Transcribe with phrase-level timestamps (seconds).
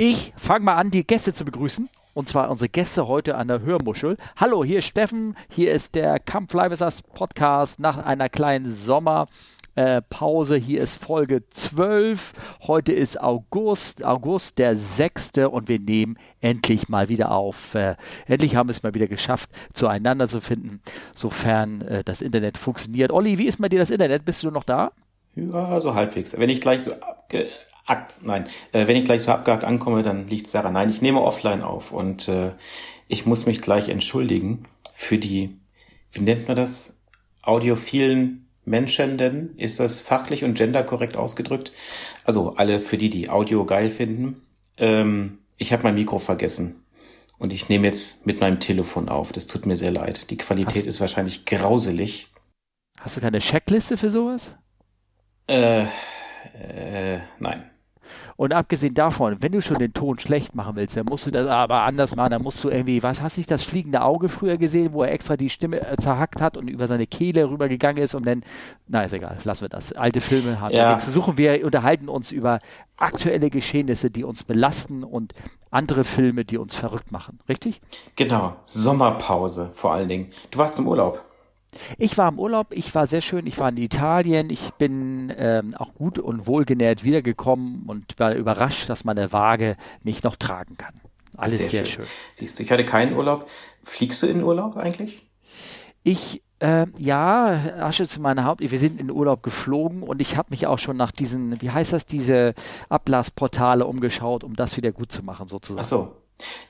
[0.00, 1.88] Ich fange mal an, die Gäste zu begrüßen.
[2.14, 4.16] Und zwar unsere Gäste heute an der Hörmuschel.
[4.36, 5.36] Hallo, hier ist Steffen.
[5.48, 10.54] Hier ist der Kampf Live Podcast nach einer kleinen Sommerpause.
[10.54, 12.32] Hier ist Folge 12.
[12.68, 15.32] Heute ist August, August der 6.
[15.50, 17.74] und wir nehmen endlich mal wieder auf.
[17.74, 17.96] Äh,
[18.26, 20.80] endlich haben wir es mal wieder geschafft, zueinander zu finden,
[21.12, 23.10] sofern äh, das Internet funktioniert.
[23.10, 24.24] Olli, wie ist bei dir das Internet?
[24.24, 24.92] Bist du noch da?
[25.34, 26.38] Ja, so halbwegs.
[26.38, 26.92] Wenn ich gleich so
[27.88, 30.74] Akt, nein, äh, wenn ich gleich so abgehakt ankomme, dann liegt es daran.
[30.74, 32.52] Nein, ich nehme offline auf und äh,
[33.08, 34.64] ich muss mich gleich entschuldigen
[34.94, 35.58] für die,
[36.12, 37.00] wie nennt man das,
[37.42, 39.54] audiophilen Menschen denn?
[39.56, 41.72] Ist das fachlich und genderkorrekt ausgedrückt?
[42.24, 44.42] Also alle für die, die Audio geil finden.
[44.76, 46.84] Ähm, ich habe mein Mikro vergessen
[47.38, 49.32] und ich nehme jetzt mit meinem Telefon auf.
[49.32, 50.30] Das tut mir sehr leid.
[50.30, 52.28] Die Qualität hast, ist wahrscheinlich grauselig.
[53.00, 54.50] Hast du keine Checkliste für sowas?
[55.46, 55.84] Äh,
[56.52, 57.70] äh, nein.
[58.36, 61.46] Und abgesehen davon, wenn du schon den Ton schlecht machen willst, dann musst du das
[61.48, 62.30] aber anders machen.
[62.30, 65.12] Dann musst du irgendwie, was hast du nicht das fliegende Auge früher gesehen, wo er
[65.12, 68.42] extra die Stimme äh, zerhackt hat und über seine Kehle rübergegangen ist und dann,
[68.86, 69.92] na ist egal, lassen wir das.
[69.92, 70.94] Alte Filme haben ja.
[70.94, 71.38] nichts suchen.
[71.38, 72.60] Wir unterhalten uns über
[72.96, 75.34] aktuelle Geschehnisse, die uns belasten und
[75.70, 77.38] andere Filme, die uns verrückt machen.
[77.48, 77.80] Richtig?
[78.16, 78.56] Genau.
[78.64, 80.30] Sommerpause vor allen Dingen.
[80.50, 81.27] Du warst im Urlaub.
[81.96, 85.74] Ich war im Urlaub, ich war sehr schön, ich war in Italien, ich bin ähm,
[85.76, 90.94] auch gut und wohlgenährt wiedergekommen und war überrascht, dass meine Waage mich noch tragen kann.
[91.36, 92.04] Alles sehr, sehr schön.
[92.04, 92.14] schön.
[92.36, 93.48] Siehst du, ich hatte keinen Urlaub.
[93.82, 95.22] Fliegst du in Urlaub eigentlich?
[96.02, 98.60] Ich äh, ja, Asche zu meiner Haupt.
[98.60, 101.92] Wir sind in Urlaub geflogen und ich habe mich auch schon nach diesen, wie heißt
[101.92, 102.54] das, diese
[102.88, 105.80] Ablassportale umgeschaut, um das wieder gut zu machen, sozusagen.
[105.80, 106.12] Ach so.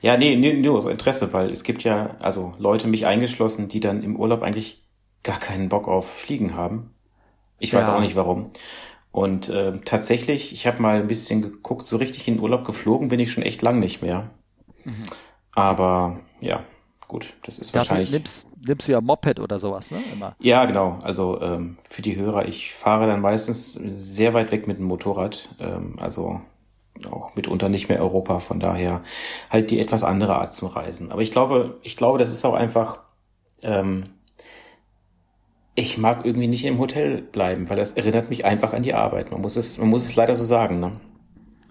[0.01, 3.79] Ja, nee, nee, nur aus Interesse, weil es gibt ja, also Leute, mich eingeschlossen, die
[3.79, 4.83] dann im Urlaub eigentlich
[5.23, 6.93] gar keinen Bock auf Fliegen haben.
[7.59, 7.95] Ich weiß ja.
[7.95, 8.51] auch nicht warum.
[9.11, 13.19] Und äh, tatsächlich, ich habe mal ein bisschen geguckt, so richtig in Urlaub geflogen bin
[13.19, 14.29] ich schon echt lang nicht mehr.
[14.85, 15.03] Mhm.
[15.55, 16.63] Aber ja,
[17.07, 18.11] gut, das ist ja, wahrscheinlich.
[18.11, 19.97] Nimmst, nimmst du ja Moped oder sowas, ne?
[20.13, 20.35] Immer.
[20.39, 20.99] Ja, genau.
[21.03, 25.49] Also ähm, für die Hörer, ich fahre dann meistens sehr weit weg mit dem Motorrad.
[25.59, 26.39] Ähm, also
[27.11, 29.01] auch mitunter nicht mehr Europa, von daher
[29.49, 31.11] halt die etwas andere Art zum Reisen.
[31.11, 32.99] Aber ich glaube, ich glaube, das ist auch einfach
[33.63, 34.03] ähm,
[35.79, 39.31] ich mag irgendwie nicht im Hotel bleiben, weil das erinnert mich einfach an die Arbeit.
[39.31, 40.79] Man muss es, man muss es leider so sagen.
[40.79, 40.91] Ne?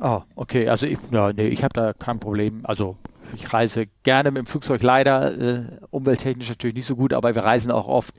[0.01, 0.69] Oh, okay.
[0.69, 2.61] Also ich, ja, nee, ich habe da kein Problem.
[2.65, 2.97] Also
[3.37, 7.45] ich reise gerne mit dem Flugzeug, leider äh, umwelttechnisch natürlich nicht so gut, aber wir
[7.45, 8.15] reisen auch oft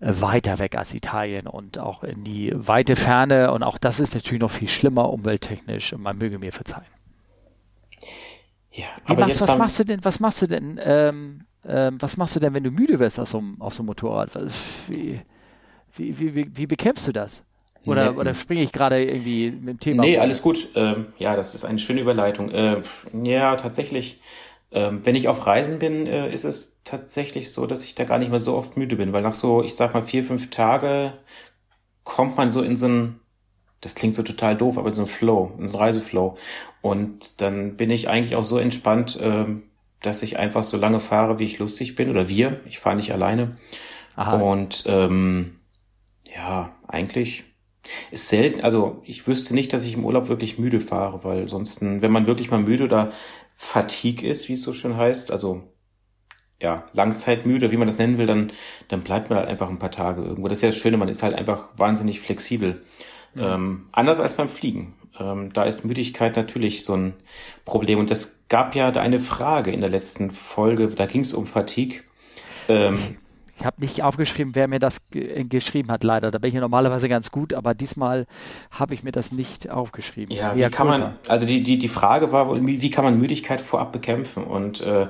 [0.00, 4.14] äh, weiter weg als Italien und auch in die weite Ferne und auch das ist
[4.14, 6.86] natürlich noch viel schlimmer umwelttechnisch und man möge mir verzeihen.
[8.70, 10.04] Ja, aber machst, was machst du denn?
[10.04, 10.80] Was machst du denn?
[10.80, 13.88] Ähm, ähm, was machst du denn, wenn du müde wirst auf so, auf so einem
[13.88, 14.30] Motorrad?
[14.88, 15.20] Wie,
[15.96, 17.42] wie, wie, wie bekämpfst du das?
[17.84, 20.02] Oder, nee, oder springe ich gerade irgendwie mit dem Thema?
[20.02, 20.68] Nee, alles gut.
[20.74, 22.50] Ähm, ja, das ist eine schöne Überleitung.
[22.50, 22.82] Äh,
[23.22, 24.20] ja, tatsächlich,
[24.70, 28.18] äh, wenn ich auf Reisen bin, äh, ist es tatsächlich so, dass ich da gar
[28.18, 31.12] nicht mehr so oft müde bin, weil nach so, ich sag mal, vier, fünf Tage
[32.02, 33.20] kommt man so in so ein,
[33.80, 36.36] das klingt so total doof, aber in so ein Flow, in so ein Reiseflow.
[36.80, 39.64] Und dann bin ich eigentlich auch so entspannt, ähm,
[40.02, 43.12] dass ich einfach so lange fahre, wie ich lustig bin, oder wir, ich fahre nicht
[43.12, 43.56] alleine.
[44.16, 44.36] Aha.
[44.36, 45.60] Und ähm,
[46.34, 47.44] ja, eigentlich
[48.10, 51.80] ist selten, also ich wüsste nicht, dass ich im Urlaub wirklich müde fahre, weil sonst,
[51.80, 53.12] wenn man wirklich mal müde oder
[53.54, 55.62] Fatigue ist, wie es so schön heißt, also
[56.60, 58.52] ja, Langzeitmüde, wie man das nennen will, dann,
[58.88, 60.48] dann bleibt man halt einfach ein paar Tage irgendwo.
[60.48, 62.82] Das ist ja das Schöne, man ist halt einfach wahnsinnig flexibel.
[63.34, 63.42] Mhm.
[63.42, 64.94] Ähm, anders als beim Fliegen.
[65.18, 67.14] Ähm, da ist Müdigkeit natürlich so ein
[67.64, 68.00] Problem.
[68.00, 71.46] Und das gab ja da eine Frage in der letzten Folge, da ging es um
[71.46, 72.00] Fatigue.
[72.68, 73.18] Ähm,
[73.58, 76.30] ich habe nicht aufgeschrieben, wer mir das äh, geschrieben hat, leider.
[76.30, 78.26] Da bin ich ja normalerweise ganz gut, aber diesmal
[78.70, 80.34] habe ich mir das nicht aufgeschrieben.
[80.34, 83.92] Ja, wie kann man, also die, die, die Frage war, wie kann man Müdigkeit vorab
[83.92, 84.44] bekämpfen?
[84.44, 85.08] Und äh,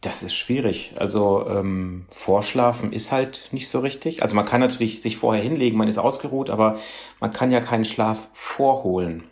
[0.00, 0.94] das ist schwierig.
[0.98, 4.22] Also ähm, Vorschlafen ist halt nicht so richtig.
[4.22, 6.78] Also man kann natürlich sich vorher hinlegen, man ist ausgeruht, aber
[7.20, 9.24] man kann ja keinen Schlaf vorholen.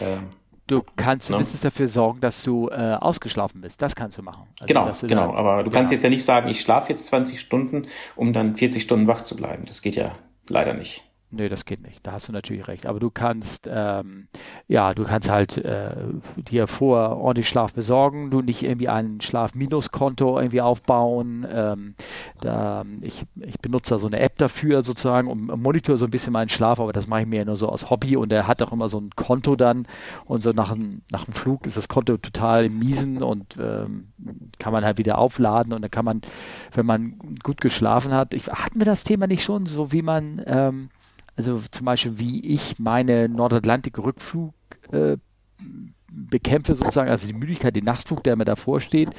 [0.00, 0.30] Ähm,
[0.70, 1.34] du kannst ne?
[1.34, 3.82] zumindest dafür sorgen, dass du äh, ausgeschlafen bist.
[3.82, 4.46] Das kannst du machen.
[4.60, 5.34] Also, genau, du genau.
[5.34, 5.74] aber du genau.
[5.74, 7.86] kannst jetzt ja nicht sagen, ich schlafe jetzt 20 Stunden,
[8.16, 9.64] um dann 40 Stunden wach zu bleiben.
[9.66, 10.12] Das geht ja
[10.48, 11.04] leider nicht.
[11.32, 12.04] Nee, das geht nicht.
[12.04, 12.86] Da hast du natürlich recht.
[12.86, 14.26] Aber du kannst, ähm,
[14.66, 15.94] ja, du kannst halt äh,
[16.36, 21.46] dir vor ordentlich Schlaf besorgen, du nicht irgendwie ein Schlaf-Minus-Konto irgendwie aufbauen.
[21.48, 21.94] Ähm,
[22.40, 26.32] da, ich, ich benutze da so eine App dafür sozusagen und monitor so ein bisschen
[26.32, 28.60] meinen Schlaf, aber das mache ich mir ja nur so aus Hobby und der hat
[28.60, 29.86] auch immer so ein Konto dann
[30.24, 30.74] und so nach,
[31.12, 34.08] nach dem Flug ist das Konto total miesen und ähm,
[34.58, 36.22] kann man halt wieder aufladen und dann kann man,
[36.74, 40.42] wenn man gut geschlafen hat, ich, hatten wir das Thema nicht schon, so wie man
[41.36, 44.54] also zum Beispiel, wie ich meine Nordatlantik-Rückflug
[44.92, 45.16] äh,
[46.10, 49.10] bekämpfe sozusagen, also die Müdigkeit, den Nachtflug, der mir davor steht,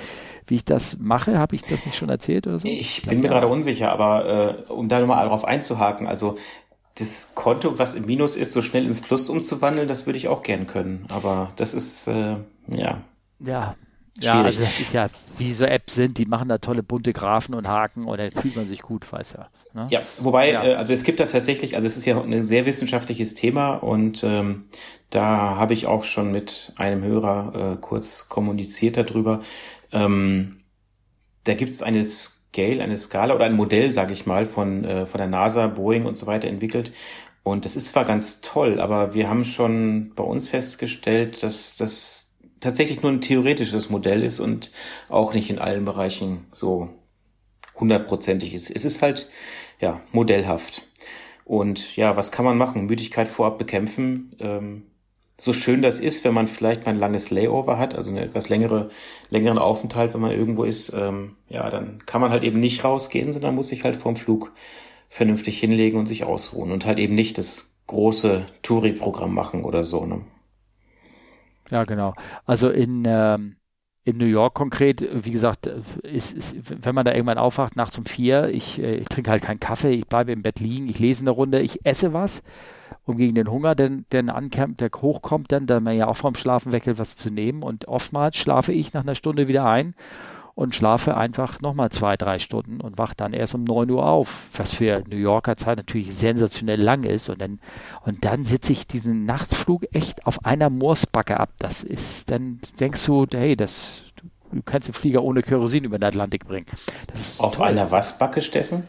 [0.48, 2.68] wie ich das mache, habe ich das nicht schon erzählt oder so?
[2.68, 6.38] Ich bin mir gerade unsicher, aber äh, um da nochmal darauf einzuhaken, also
[6.96, 10.44] das Konto, was im Minus ist, so schnell ins Plus umzuwandeln, das würde ich auch
[10.44, 11.06] gern können.
[11.10, 12.36] Aber das ist, äh,
[12.68, 13.02] ja.
[13.40, 13.76] Ja,
[14.20, 17.56] ja, also das ist ja, wie so Apps sind, die machen da tolle bunte Graphen
[17.56, 19.50] und Haken und dann fühlt man sich gut, weiß ja.
[19.74, 19.86] Ne?
[19.90, 20.64] Ja, wobei, ja.
[20.64, 24.24] Äh, also es gibt da tatsächlich, also es ist ja ein sehr wissenschaftliches Thema und
[24.24, 24.66] ähm,
[25.10, 29.42] da habe ich auch schon mit einem Hörer äh, kurz kommuniziert darüber.
[29.92, 30.64] Ähm,
[31.44, 35.06] da gibt es eine Scale, eine Skala oder ein Modell, sage ich mal, von, äh,
[35.06, 36.92] von der NASA, Boeing und so weiter entwickelt.
[37.44, 42.36] Und das ist zwar ganz toll, aber wir haben schon bei uns festgestellt, dass das
[42.60, 44.72] tatsächlich nur ein theoretisches Modell ist und
[45.10, 46.90] auch nicht in allen Bereichen so
[47.82, 48.70] hundertprozentig ist.
[48.70, 49.30] Es ist halt,
[49.82, 50.88] ja, modellhaft.
[51.44, 52.86] Und ja, was kann man machen?
[52.86, 54.36] Müdigkeit vorab bekämpfen.
[54.40, 54.84] Ähm,
[55.38, 58.48] so schön das ist, wenn man vielleicht mal ein langes Layover hat, also eine etwas
[58.48, 58.92] längere,
[59.32, 63.34] längeren Aufenthalt, wenn man irgendwo ist, ähm, ja, dann kann man halt eben nicht rausgehen,
[63.34, 64.54] sondern muss sich halt vorm Flug
[65.10, 70.06] vernünftig hinlegen und sich ausruhen und halt eben nicht das große Touri-Programm machen oder so.
[70.06, 70.22] Ne?
[71.72, 72.14] Ja, genau.
[72.46, 73.56] Also in, ähm,
[74.04, 78.06] in New York konkret, wie gesagt, ist, ist, wenn man da irgendwann aufwacht, nachts um
[78.06, 81.22] vier, ich, äh, ich trinke halt keinen Kaffee, ich bleibe im Bett liegen, ich lese
[81.22, 82.42] eine Runde, ich esse was,
[83.06, 86.36] um gegen den Hunger, den, den ankommt, der hochkommt, dann, da man ja auch vorm
[86.36, 87.62] Schlafen weckelt, was zu nehmen.
[87.62, 89.94] Und oftmals schlafe ich nach einer Stunde wieder ein
[90.56, 94.48] und schlafe einfach nochmal zwei, drei Stunden und wache dann erst um neun Uhr auf,
[94.56, 97.30] was für New Yorker Zeit natürlich sensationell lang ist.
[97.30, 97.60] Und dann,
[98.06, 101.52] und dann sitze ich diesen Nachtflug echt auf einer Moorsbacke ab.
[101.60, 104.04] Das ist, dann denkst du, hey, das,
[104.52, 106.68] du kannst den Flieger ohne Kerosin über den Atlantik bringen.
[107.38, 107.68] auf toll.
[107.68, 108.84] einer was Backe, Steffen?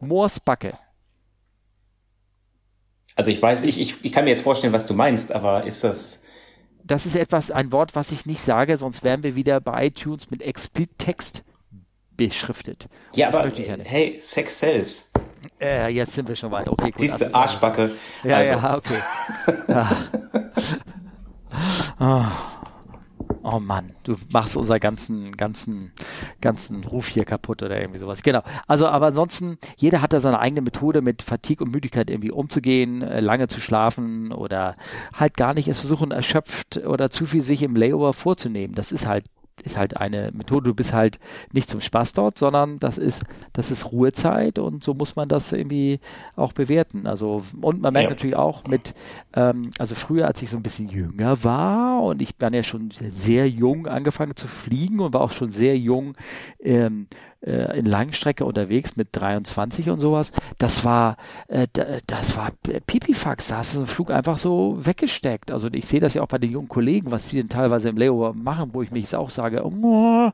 [0.00, 0.72] Moorsbacke.
[3.16, 5.82] Also ich weiß, ich, ich, ich kann mir jetzt vorstellen, was du meinst, aber ist
[5.82, 6.22] das
[6.90, 10.30] das ist etwas, ein Wort, was ich nicht sage, sonst wären wir wieder bei iTunes
[10.30, 11.42] mit Explit-Text
[12.16, 12.88] beschriftet.
[13.14, 15.12] Ja, aber hey, Sex sells.
[15.60, 16.68] Äh, jetzt sind wir schon weit.
[16.68, 17.00] Okay, gut.
[17.00, 17.92] Siehste, Arschbacke.
[18.24, 18.52] Ja, also.
[18.52, 18.98] ja, okay.
[19.68, 19.96] ja.
[22.00, 22.24] Oh.
[23.50, 25.92] Oh Mann, du machst unser ganzen, ganzen,
[26.42, 28.22] ganzen Ruf hier kaputt oder irgendwie sowas.
[28.22, 28.42] Genau.
[28.66, 33.00] Also, aber ansonsten, jeder hat da seine eigene Methode, mit Fatigue und Müdigkeit irgendwie umzugehen,
[33.00, 34.76] äh, lange zu schlafen oder
[35.14, 38.74] halt gar nicht es versuchen, erschöpft oder zu viel sich im Layover vorzunehmen.
[38.74, 39.24] Das ist halt
[39.62, 41.18] ist halt eine Methode, du bist halt
[41.52, 43.22] nicht zum Spaß dort, sondern das ist,
[43.52, 46.00] das ist Ruhezeit und so muss man das irgendwie
[46.36, 47.06] auch bewerten.
[47.06, 48.10] Also, und man merkt ja.
[48.10, 48.94] natürlich auch mit,
[49.34, 52.90] ähm, also früher, als ich so ein bisschen jünger war und ich bin ja schon
[52.90, 56.14] sehr jung angefangen zu fliegen und war auch schon sehr jung
[56.60, 57.06] ähm,
[57.40, 60.32] äh, in Langstrecke unterwegs mit 23 und sowas.
[60.58, 61.16] Das war,
[61.48, 61.66] äh,
[62.06, 62.52] das war
[62.86, 63.48] Pipifax.
[63.48, 65.50] Da hast du den Flug einfach so weggesteckt.
[65.50, 67.96] Also ich sehe das ja auch bei den jungen Kollegen, was die denn teilweise im
[67.96, 70.30] Layover machen, wo ich mich auch sage, oh,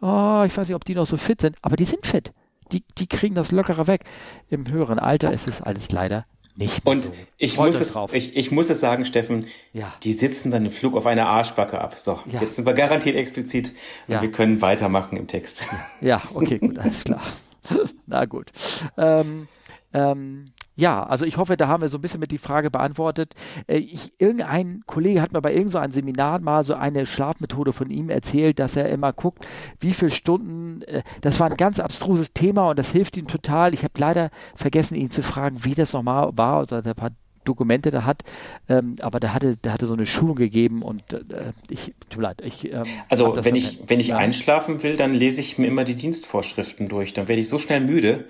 [0.00, 2.32] oh, ich weiß nicht, ob die noch so fit sind, aber die sind fit.
[2.72, 4.04] Die, die kriegen das lockerer weg.
[4.48, 6.24] Im höheren Alter ist es alles leider
[6.60, 7.14] nicht Und so.
[7.38, 9.92] ich muss, es, ich, ich muss es sagen, Steffen, ja.
[10.02, 11.94] die sitzen dann im Flug auf einer Arschbacke ab.
[11.98, 12.40] So, ja.
[12.40, 13.72] jetzt sind wir garantiert explizit
[14.06, 14.22] und ja.
[14.22, 15.66] wir können weitermachen im Text.
[16.00, 17.22] Ja, okay, gut, alles klar.
[18.06, 18.52] Na gut.
[18.96, 19.48] Ähm,
[19.92, 23.34] ähm, ja, also ich hoffe, da haben wir so ein bisschen mit die Frage beantwortet.
[23.66, 27.90] Äh, ich, irgendein Kollege hat mir bei irgendeinem so Seminar mal so eine Schlafmethode von
[27.90, 29.46] ihm erzählt, dass er immer guckt,
[29.78, 33.74] wie viele Stunden, äh, das war ein ganz abstruses Thema und das hilft ihm total.
[33.74, 37.10] Ich habe leider vergessen, ihn zu fragen, wie das nochmal war oder der paar
[37.44, 38.22] Dokumente da hat,
[38.68, 42.24] ähm, aber der hatte, der hatte so eine Schulung gegeben und äh, ich, tut mir
[42.24, 42.70] leid, ich.
[42.70, 46.88] Ähm, also wenn ich, wenn ich einschlafen will, dann lese ich mir immer die Dienstvorschriften
[46.88, 47.14] durch.
[47.14, 48.26] Dann werde ich so schnell müde,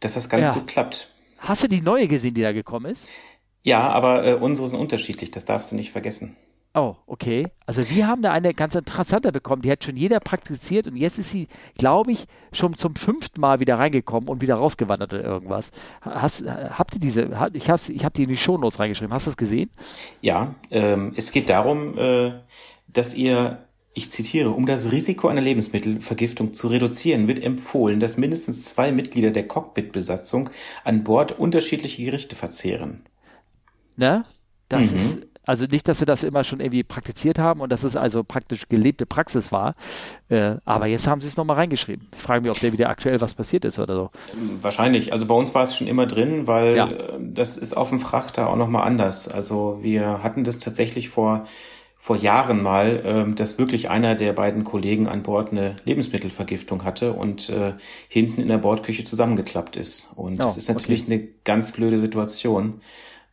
[0.00, 0.54] dass das ganz ja.
[0.54, 1.11] gut klappt.
[1.42, 3.08] Hast du die neue gesehen, die da gekommen ist?
[3.64, 6.36] Ja, aber äh, unsere sind unterschiedlich, das darfst du nicht vergessen.
[6.74, 7.48] Oh, okay.
[7.66, 11.18] Also wir haben da eine ganz interessante bekommen, die hat schon jeder praktiziert und jetzt
[11.18, 15.70] ist sie, glaube ich, schon zum fünften Mal wieder reingekommen und wieder rausgewandert oder irgendwas.
[16.00, 19.30] Hast, habt ihr diese, ich habe ich hab die in die Shownotes reingeschrieben, hast du
[19.30, 19.70] das gesehen?
[20.22, 22.32] Ja, ähm, es geht darum, äh,
[22.88, 23.58] dass ihr
[23.94, 29.30] ich zitiere, um das Risiko einer Lebensmittelvergiftung zu reduzieren, wird empfohlen, dass mindestens zwei Mitglieder
[29.30, 30.50] der Cockpitbesatzung
[30.84, 33.02] an Bord unterschiedliche Gerichte verzehren.
[33.96, 34.24] Ne?
[34.68, 34.96] Das mhm.
[34.96, 38.24] ist, also nicht, dass wir das immer schon irgendwie praktiziert haben und dass es also
[38.24, 39.74] praktisch gelebte Praxis war,
[40.30, 42.08] äh, aber jetzt haben sie es nochmal reingeschrieben.
[42.16, 44.10] Ich frage mich, ob der wieder aktuell was passiert ist oder so.
[44.62, 45.12] Wahrscheinlich.
[45.12, 46.90] Also bei uns war es schon immer drin, weil ja.
[46.90, 49.28] Äh, das ist auf dem Frachter auch nochmal anders.
[49.28, 51.44] Also wir hatten das tatsächlich vor
[52.04, 57.12] vor Jahren mal, ähm, dass wirklich einer der beiden Kollegen an Bord eine Lebensmittelvergiftung hatte
[57.12, 57.74] und äh,
[58.08, 60.12] hinten in der Bordküche zusammengeklappt ist.
[60.16, 61.12] Und oh, das ist natürlich okay.
[61.12, 62.80] eine ganz blöde Situation.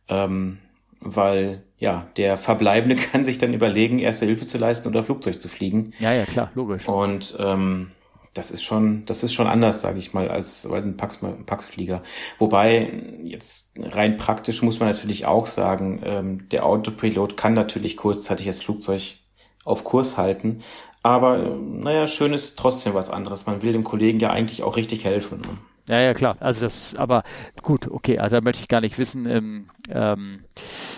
[0.08, 0.58] Ähm,
[1.00, 5.48] weil ja, der Verbleibende kann sich dann überlegen, erste Hilfe zu leisten oder Flugzeug zu
[5.48, 5.92] fliegen.
[5.98, 6.86] Ja, ja, klar, logisch.
[6.86, 7.90] Und ähm,
[8.34, 12.02] das ist schon, das ist schon anders, sage ich mal, als ein Pax, Paxflieger.
[12.38, 18.46] Wobei jetzt rein praktisch muss man natürlich auch sagen, ähm, der Autopilot kann natürlich kurzzeitig
[18.46, 19.16] das Flugzeug
[19.64, 20.60] auf Kurs halten,
[21.02, 23.46] aber naja, schön ist trotzdem was anderes.
[23.46, 25.40] Man will dem Kollegen ja eigentlich auch richtig helfen.
[25.88, 26.36] Ja, ja, klar.
[26.40, 27.24] Also das, aber
[27.62, 30.44] gut, okay, also da möchte ich gar nicht wissen, ähm, ähm,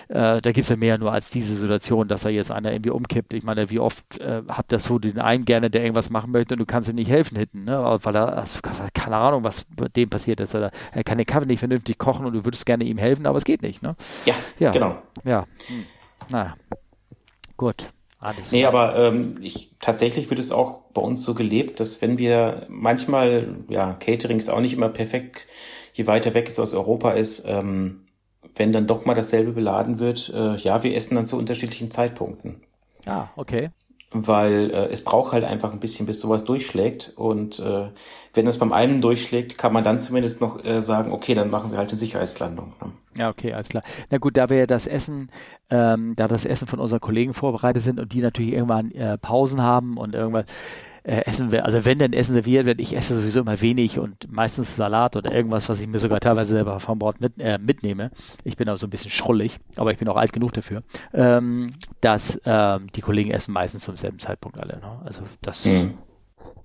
[0.08, 3.32] äh, da gibt's ja mehr nur als diese Situation, dass da jetzt einer irgendwie umkippt.
[3.32, 6.54] Ich meine, wie oft äh, habt das so den einen gerne, der irgendwas machen möchte
[6.54, 7.98] und du kannst ihm nicht helfen hinten, ne?
[8.02, 8.58] Weil er, also,
[8.92, 10.54] keine Ahnung, was bei dem passiert ist.
[10.54, 13.38] Er, er kann den Kaffee nicht vernünftig kochen und du würdest gerne ihm helfen, aber
[13.38, 13.94] es geht nicht, ne?
[14.26, 14.70] Ja, ja.
[14.72, 15.02] genau.
[15.24, 15.46] Ja.
[15.68, 15.84] Hm.
[16.28, 16.56] Na,
[17.56, 17.92] gut.
[18.22, 22.18] Alles nee, aber ähm, ich, tatsächlich wird es auch bei uns so gelebt, dass wenn
[22.18, 25.46] wir manchmal, ja, Catering ist auch nicht immer perfekt,
[25.92, 28.06] je weiter weg es aus Europa ist, ähm,
[28.54, 32.62] wenn dann doch mal dasselbe beladen wird, äh, ja, wir essen dann zu unterschiedlichen Zeitpunkten.
[33.06, 33.70] Ah, okay
[34.12, 37.12] weil äh, es braucht halt einfach ein bisschen, bis sowas durchschlägt.
[37.16, 37.88] Und äh,
[38.34, 41.70] wenn es beim einen durchschlägt, kann man dann zumindest noch äh, sagen, okay, dann machen
[41.70, 42.72] wir halt eine Sicherheitslandung.
[42.80, 42.92] Ne?
[43.16, 43.82] Ja, okay, alles klar.
[44.10, 45.30] Na gut, da wir ja das Essen,
[45.70, 49.62] ähm, da das Essen von unseren Kollegen vorbereitet sind und die natürlich irgendwann äh, Pausen
[49.62, 50.46] haben und irgendwas,
[51.04, 54.30] äh, essen wir, also wenn dann Essen serviert wird, ich esse sowieso immer wenig und
[54.30, 58.10] meistens Salat oder irgendwas, was ich mir sogar teilweise selber vom Bord mit, äh, mitnehme.
[58.44, 60.82] Ich bin auch so ein bisschen schrullig, aber ich bin auch alt genug dafür,
[61.12, 64.78] ähm, dass ähm, die Kollegen essen meistens zum selben Zeitpunkt alle.
[64.78, 65.00] Ne?
[65.04, 65.94] Also das, mhm.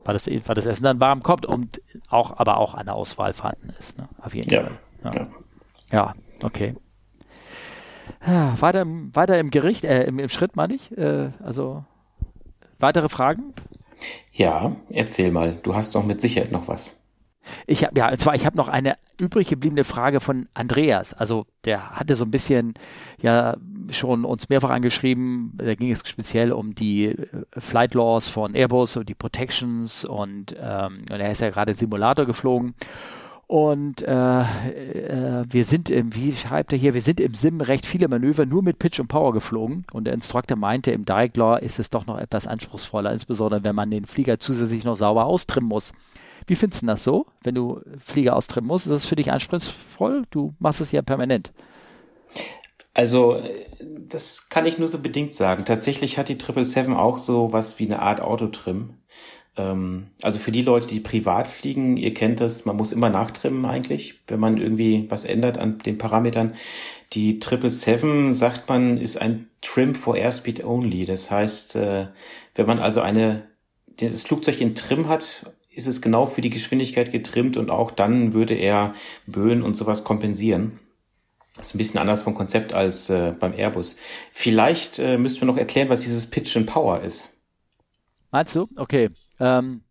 [0.04, 3.74] weil das, weil das Essen dann warm kommt und auch, aber auch eine Auswahl vorhanden
[3.80, 3.98] ist.
[3.98, 4.08] Ne?
[4.22, 4.62] Auf jeden ja.
[4.62, 4.72] Fall.
[5.04, 5.12] Ja.
[5.14, 5.28] ja.
[5.92, 6.76] ja, okay.
[8.26, 10.96] Ja, weiter, weiter im Gericht, äh, im, im Schritt meine ich.
[10.98, 11.86] Äh, also
[12.80, 13.54] weitere Fragen?
[14.34, 15.58] Ja, erzähl mal.
[15.64, 17.02] Du hast doch mit Sicherheit noch was.
[17.66, 21.14] Ich habe ja, und zwar ich habe noch eine übrig gebliebene Frage von Andreas.
[21.14, 22.74] Also der hatte so ein bisschen
[23.22, 23.56] ja
[23.90, 25.54] schon uns mehrfach angeschrieben.
[25.56, 27.28] Da ging es speziell um die äh,
[27.58, 32.26] Flight Laws von Airbus und die Protections und, ähm, und er ist ja gerade Simulator
[32.26, 32.76] geflogen
[33.48, 37.86] und äh, äh, wir sind im, wie schreibt er hier, wir sind im Sim recht
[37.86, 39.86] viele Manöver nur mit Pitch und Power geflogen.
[39.94, 43.76] Und der Instructor meinte, im Direct Law ist es doch noch etwas anspruchsvoller, insbesondere wenn
[43.76, 45.94] man den Flieger zusätzlich noch sauber austrimmen muss.
[46.46, 48.86] Wie findest du das so, wenn du Flieger austrimmen musst?
[48.86, 50.24] Ist das für dich anspruchsvoll?
[50.30, 51.54] Du machst es ja permanent.
[52.94, 53.42] Also,
[54.10, 55.64] das kann ich nur so bedingt sagen.
[55.64, 58.96] Tatsächlich hat die 777 auch so was wie eine Art Autotrim.
[59.58, 63.66] Ähm, also für die Leute, die privat fliegen, ihr kennt das, man muss immer nachtrimmen
[63.66, 66.54] eigentlich, wenn man irgendwie was ändert an den Parametern.
[67.14, 71.06] Die 777, sagt man, ist ein Trim for Airspeed Only.
[71.06, 72.08] Das heißt, äh,
[72.56, 73.48] wenn man also eine,
[74.00, 78.34] das Flugzeug in Trim hat, ist es genau für die Geschwindigkeit getrimmt und auch dann
[78.34, 78.94] würde er
[79.26, 80.80] Böen und sowas kompensieren.
[81.56, 83.98] Das ist ein bisschen anders vom Konzept als äh, beim Airbus.
[84.32, 87.42] Vielleicht äh, müssten wir noch erklären, was dieses Pitch and Power ist.
[88.32, 88.68] Meinst du?
[88.76, 89.10] Okay.
[89.40, 89.82] Ähm,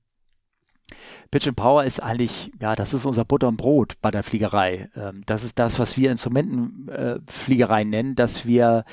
[1.30, 4.88] Pitch and Power ist eigentlich, ja, das ist unser Butter und Brot bei der Fliegerei.
[4.94, 8.84] Ähm, das ist das, was wir Instrumentenfliegerei äh, nennen, dass wir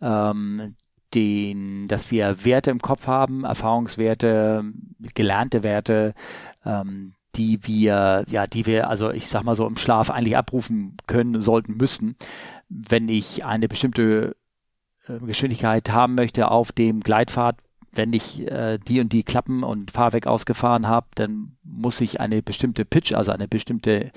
[0.00, 0.76] ähm,
[1.14, 4.64] den, dass wir Werte im Kopf haben, Erfahrungswerte,
[5.14, 6.14] gelernte Werte,
[6.64, 10.96] ähm, die wir, ja, die wir, also ich sag mal so im Schlaf eigentlich abrufen
[11.06, 12.16] können, sollten, müssen,
[12.68, 14.36] wenn ich eine bestimmte
[15.06, 17.56] äh, Geschwindigkeit haben möchte auf dem Gleitpfad,
[17.92, 22.42] wenn ich äh, die und die Klappen und Fahrwerk ausgefahren habe, dann muss ich eine
[22.42, 24.12] bestimmte Pitch, also eine bestimmte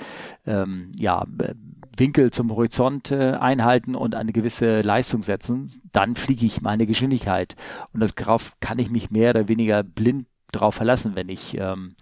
[0.45, 1.23] ähm, ja,
[1.97, 5.71] Winkel zum Horizont äh, einhalten und eine gewisse Leistung setzen.
[5.91, 7.55] Dann fliege ich meine Geschwindigkeit.
[7.93, 11.95] Und darauf kann ich mich mehr oder weniger blind drauf verlassen, wenn ich ähm,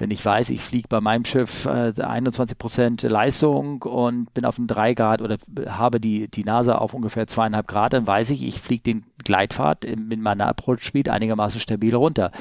[0.00, 4.56] wenn ich weiß, ich fliege bei meinem Schiff äh, 21 Prozent Leistung und bin auf
[4.56, 5.36] einem 3 Grad oder
[5.68, 9.84] habe die, die Nase auf ungefähr zweieinhalb Grad, dann weiß ich, ich fliege den Gleitpfad
[9.96, 12.32] mit meiner Approach Speed einigermaßen stabil runter.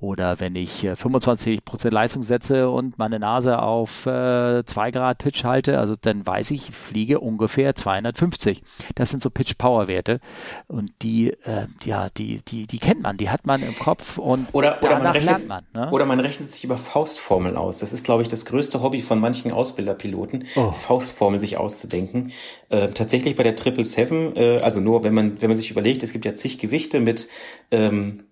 [0.00, 5.42] Oder wenn ich äh, 25% Leistung setze und meine Nase auf äh, 2 Grad Pitch
[5.42, 8.62] halte, also dann weiß ich, ich fliege ungefähr 250.
[8.94, 10.20] Das sind so Pitch-Power-Werte.
[10.66, 14.46] Und die, äh, ja, die, die, die kennt man, die hat man im Kopf und
[14.52, 15.64] oder, oder man rechnet, man.
[15.74, 15.90] Ne?
[15.90, 17.78] Oder man rechnet sich über Faustformeln aus.
[17.78, 20.72] Das ist, glaube ich, das größte Hobby von manchen Ausbilderpiloten, oh.
[20.72, 22.32] Faustformeln sich auszudenken.
[22.68, 26.12] Äh, tatsächlich bei der 777, äh, also nur wenn man, wenn man sich überlegt, es
[26.12, 27.28] gibt ja zig Gewichte mit
[27.70, 28.24] ähm,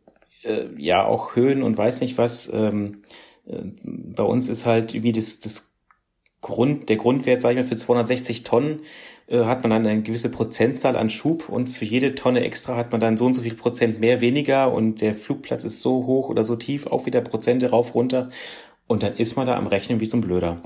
[0.47, 2.51] äh, ja auch Höhen und weiß nicht was.
[2.53, 3.03] Ähm,
[3.47, 5.75] äh, bei uns ist halt wie das, das
[6.41, 8.81] Grund, der Grundwert, sage ich mal, für 260 Tonnen
[9.27, 12.93] äh, hat man dann eine gewisse Prozentzahl an Schub und für jede Tonne extra hat
[12.93, 16.29] man dann so und so viel Prozent mehr, weniger und der Flugplatz ist so hoch
[16.29, 18.29] oder so tief, auch wieder Prozente rauf, runter
[18.87, 20.63] und dann ist man da am Rechnen wie so ein Blöder.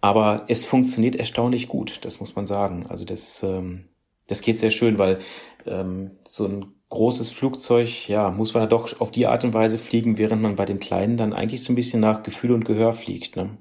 [0.00, 2.86] Aber es funktioniert erstaunlich gut, das muss man sagen.
[2.86, 3.86] Also das, ähm,
[4.28, 5.18] das geht sehr schön, weil
[5.66, 9.78] ähm, so ein großes Flugzeug, ja, muss man ja doch auf die Art und Weise
[9.78, 12.92] fliegen, während man bei den kleinen dann eigentlich so ein bisschen nach Gefühl und Gehör
[12.92, 13.36] fliegt.
[13.36, 13.58] Ne?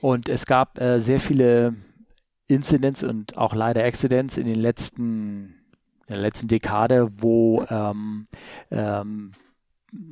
[0.00, 1.74] Und es gab äh, sehr viele
[2.46, 5.54] Incidents und auch leider Accidents in den letzten
[6.08, 8.28] in der letzten Dekade, wo ähm,
[8.70, 9.32] ähm,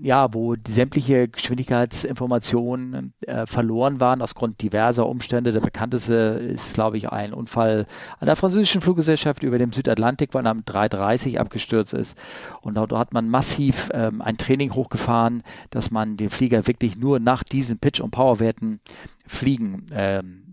[0.02, 5.52] ja, wo sämtliche Geschwindigkeitsinformationen äh, verloren waren aus Grund diverser Umstände.
[5.52, 7.86] Der bekannteste ist, glaube ich, ein Unfall
[8.18, 12.16] an der französischen Fluggesellschaft über dem Südatlantik, weil er am 330 abgestürzt ist.
[12.62, 17.18] Und dort hat man massiv ähm, ein Training hochgefahren, dass man den Flieger wirklich nur
[17.18, 18.80] nach diesen Pitch- und Powerwerten
[19.26, 20.44] fliegen ähm,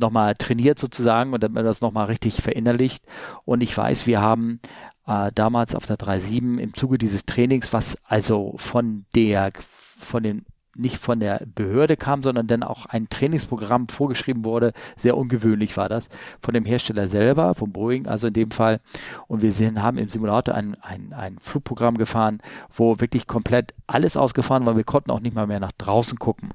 [0.00, 3.04] nochmal trainiert sozusagen und damit man das nochmal richtig verinnerlicht.
[3.44, 4.60] Und ich weiß, wir haben
[5.08, 9.52] äh, damals auf der 3.7 im Zuge dieses Trainings, was also von der,
[9.98, 14.72] von den nicht von der Behörde kam, sondern dann auch ein Trainingsprogramm vorgeschrieben wurde.
[14.96, 16.08] Sehr ungewöhnlich war das
[16.40, 18.80] von dem Hersteller selber, von Boeing, also in dem Fall.
[19.26, 22.40] Und wir sind, haben im Simulator ein, ein, ein Flugprogramm gefahren,
[22.72, 24.76] wo wirklich komplett alles ausgefahren war.
[24.76, 26.50] Wir konnten auch nicht mal mehr nach draußen gucken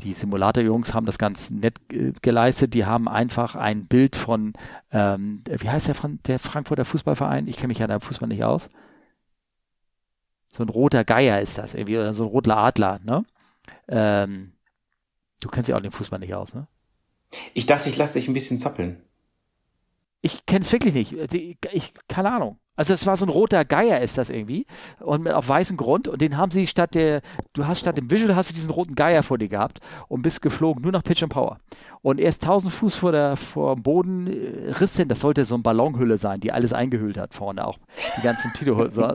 [0.00, 2.74] die Simulator-Jungs haben das ganz nett äh, geleistet.
[2.74, 4.54] Die haben einfach ein Bild von,
[4.90, 5.96] ähm, wie heißt der,
[6.26, 7.46] der Frankfurter Fußballverein?
[7.46, 8.68] Ich kenne mich ja da Fußball nicht aus.
[10.50, 13.24] So ein roter Geier ist das irgendwie, oder so ein roter Adler, ne?
[13.88, 14.52] Ähm,
[15.40, 16.66] du kennst ja auch den Fußball nicht aus, ne?
[17.54, 19.02] Ich dachte, ich lasse dich ein bisschen zappeln.
[20.22, 21.12] Ich kenne es wirklich nicht.
[21.72, 22.58] Ich, keine Ahnung.
[22.76, 24.66] Also es war so ein roter Geier ist das irgendwie
[25.00, 28.10] und mit auf weißem Grund und den haben sie statt der, du hast statt dem
[28.10, 31.22] Visual hast du diesen roten Geier vor dir gehabt und bist geflogen, nur nach Pitch
[31.22, 31.58] and Power.
[32.02, 35.54] Und erst 1000 Fuß vor der, vor dem Boden äh, riss denn, das sollte so
[35.54, 37.78] eine Ballonhülle sein, die alles eingehüllt hat vorne auch,
[38.18, 38.90] die ganzen Pido.
[38.90, 39.08] so,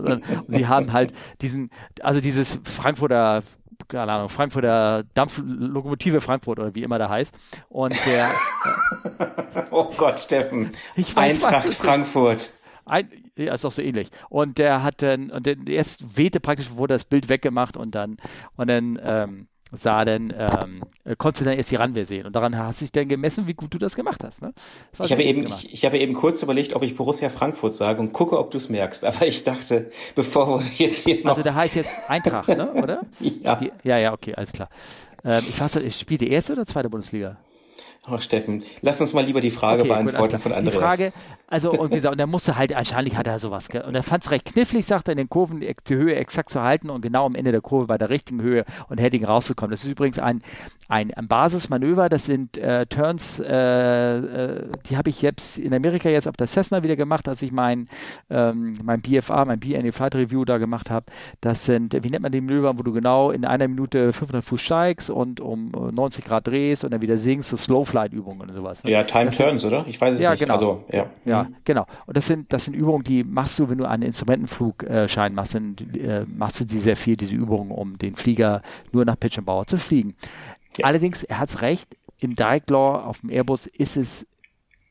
[0.47, 1.69] sie haben halt diesen,
[2.01, 3.43] also dieses Frankfurter
[3.87, 7.33] keine Ahnung, Frankfurter Dampflokomotive Frankfurt oder wie immer der heißt.
[7.69, 8.29] Und der.
[9.71, 10.69] oh Gott, Steffen.
[11.15, 12.53] Eintracht Frankfurt.
[12.85, 13.09] Ein,
[13.45, 14.09] ja, ist doch so ähnlich.
[14.29, 18.17] Und der hat dann, und dann erst wehte praktisch, wurde das Bild weggemacht und dann,
[18.55, 20.83] und dann ähm, sah dann, ähm,
[21.17, 22.25] konntest du dann erst die Runway sehen.
[22.25, 24.41] Und daran hast du dich dann gemessen, wie gut du das gemacht hast.
[24.41, 24.53] Ne?
[25.03, 28.11] ich, habe eben, ich, ich, habe eben kurz überlegt, ob ich Borussia Frankfurt sage und
[28.11, 29.05] gucke, ob du es merkst.
[29.05, 31.31] Aber ich dachte, bevor wir jetzt hier noch...
[31.31, 32.73] Also der heißt jetzt Eintracht, ne?
[32.73, 33.01] oder?
[33.19, 33.55] ja.
[33.55, 34.69] Die, ja, ja, okay, alles klar.
[35.23, 37.37] Ähm, ich weiß, ich spiele die erste oder zweite Bundesliga?
[38.11, 40.73] Ach, Steffen, lass uns mal lieber die Frage okay, beantworten gut, von Andreas.
[40.73, 41.13] Die Frage,
[41.47, 44.23] also, und wie gesagt, und er musste halt, wahrscheinlich hat er sowas, und er fand
[44.23, 47.25] es recht knifflig, sagt er, in den Kurven die Höhe exakt zu halten und genau
[47.25, 49.71] am Ende der Kurve bei der richtigen Höhe und Heading rauszukommen.
[49.71, 50.41] Das ist übrigens ein,
[50.89, 56.09] ein, ein Basismanöver, das sind äh, Turns, äh, äh, die habe ich jetzt in Amerika
[56.09, 57.87] jetzt auf der Cessna wieder gemacht, als ich mein,
[58.31, 61.05] ähm, mein BFA, mein BNA Flight Review da gemacht habe.
[61.41, 64.61] Das sind, wie nennt man die Manöver, wo du genau in einer Minute 500 Fuß
[64.61, 68.83] steigst und um 90 Grad drehst und dann wieder sinkst, so Slow Flight-Übungen und sowas.
[68.83, 68.89] Ne?
[68.89, 69.85] Ja, Time das Turns, sind, oder?
[69.87, 70.39] Ich weiß es ja, nicht.
[70.39, 70.53] Genau.
[70.53, 71.05] Also, ja.
[71.23, 71.55] ja, mhm.
[71.65, 71.85] genau.
[72.07, 75.75] Und das sind, das sind Übungen, die machst du, wenn du einen Instrumentenflugschein machst, dann
[75.93, 79.45] äh, machst du die sehr viel, diese Übungen, um den Flieger nur nach Pitch and
[79.45, 80.15] Bauer zu fliegen.
[80.79, 80.85] Ja.
[80.85, 84.25] Allerdings, er hat es recht, im Direct Law auf dem Airbus ist es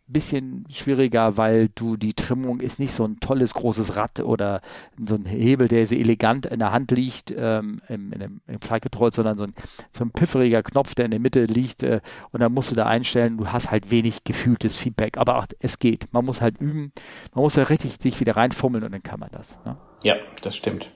[0.09, 4.63] bisschen schwieriger, weil du die Trimmung ist nicht so ein tolles großes Rad oder
[5.05, 8.87] so ein Hebel, der so elegant in der Hand liegt ähm, im, dem, im Flight
[9.13, 9.55] sondern so ein,
[9.93, 12.01] so ein pifferiger Knopf, der in der Mitte liegt äh,
[12.33, 15.79] und dann musst du da einstellen, du hast halt wenig gefühltes Feedback, aber auch, es
[15.79, 16.13] geht.
[16.13, 16.93] Man muss halt üben,
[17.35, 19.59] man muss ja richtig sich wieder reinfummeln und dann kann man das.
[19.65, 19.77] Ne?
[20.03, 20.93] Ja, das stimmt.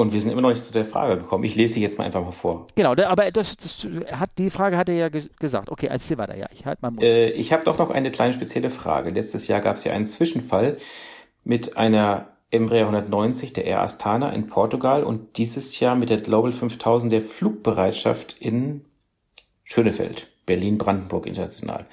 [0.00, 1.44] Und wir sind immer noch nicht zu der Frage gekommen.
[1.44, 2.66] Ich lese sie jetzt mal einfach mal vor.
[2.74, 5.70] Genau, aber das, das hat, die Frage hat er ja ge gesagt.
[5.70, 6.36] Okay, erzähl weiter.
[6.36, 7.02] Ja, ich halte mal Mund.
[7.02, 9.10] Äh, ich habe doch noch eine kleine spezielle Frage.
[9.10, 10.78] Letztes Jahr gab es ja einen Zwischenfall
[11.44, 16.52] mit einer Embraer 190 der Air Astana in Portugal und dieses Jahr mit der Global
[16.52, 18.86] 5000 der Flugbereitschaft in
[19.64, 20.29] Schönefeld.
[20.50, 21.86] Berlin-Brandenburg international.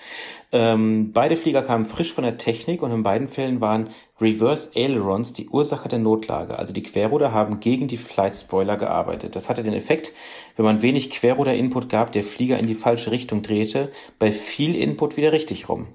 [0.52, 3.89] Ähm, beide Flieger kamen frisch von der Technik und in beiden Fällen waren
[4.20, 6.58] Reverse Ailerons die Ursache der Notlage.
[6.58, 9.36] Also die Querruder haben gegen die Flight Spoiler gearbeitet.
[9.36, 10.12] Das hatte den Effekt,
[10.56, 15.17] wenn man wenig Querruder-Input gab, der Flieger in die falsche Richtung drehte, bei viel Input
[15.17, 15.86] wieder richtig rum.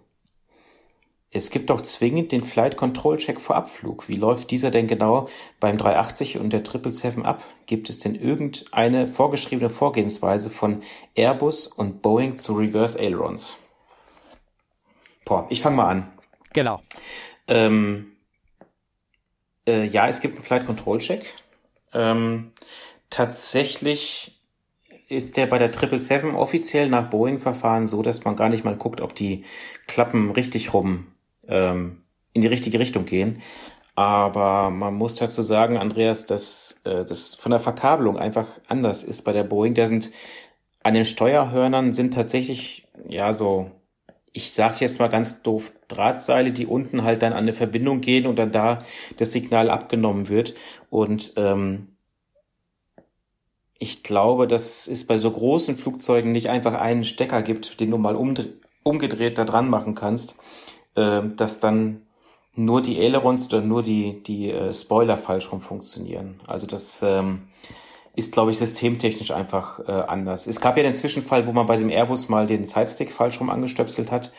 [1.35, 4.07] Es gibt doch zwingend den Flight Control Check vor Abflug.
[4.07, 5.29] Wie läuft dieser denn genau
[5.61, 7.43] beim 380 und der 777 ab?
[7.65, 10.83] Gibt es denn irgendeine vorgeschriebene Vorgehensweise von
[11.15, 13.57] Airbus und Boeing zu Reverse Ailerons?
[15.25, 16.13] Boah, ich fange mal an.
[16.53, 16.83] Genau.
[17.49, 18.13] Ähm,
[19.67, 21.33] äh, ja, es gibt einen Flight Control Check.
[21.95, 22.53] Ähm,
[23.09, 24.39] tatsächlich
[25.09, 29.01] ist der bei der 777 offiziell nach Boeing-Verfahren so, dass man gar nicht mal guckt,
[29.01, 29.47] ob die
[29.87, 31.12] Klappen richtig rum
[31.49, 32.03] ähm,
[32.33, 33.43] in die richtige Richtung gehen.
[33.95, 39.23] Aber man muss dazu sagen, Andreas, dass äh, das von der Verkabelung einfach anders ist
[39.23, 39.75] bei der Boeing.
[39.75, 40.11] Da sind
[40.83, 43.71] an den Steuerhörnern sind tatsächlich ja so
[44.33, 48.27] ich sage jetzt mal ganz doof, Drahtseile, die unten halt dann an eine Verbindung gehen
[48.27, 48.79] und dann da
[49.19, 50.55] das Signal abgenommen wird.
[50.89, 51.89] Und ähm,
[53.79, 57.99] ich glaube, dass es bei so großen Flugzeugen nicht einfach einen Stecker gibt, den du
[57.99, 60.37] mal umgedreht da dran machen kannst,
[60.95, 62.03] äh, dass dann
[62.55, 66.41] nur die Ailerons oder nur die, die äh, Spoiler falsch rum funktionieren.
[66.47, 67.43] Also das ähm,
[68.15, 70.47] ist, glaube ich, systemtechnisch einfach äh, anders.
[70.47, 73.49] Es gab ja den Zwischenfall, wo man bei dem Airbus mal den Sidestick falsch rum
[73.49, 74.33] angestöpselt hat,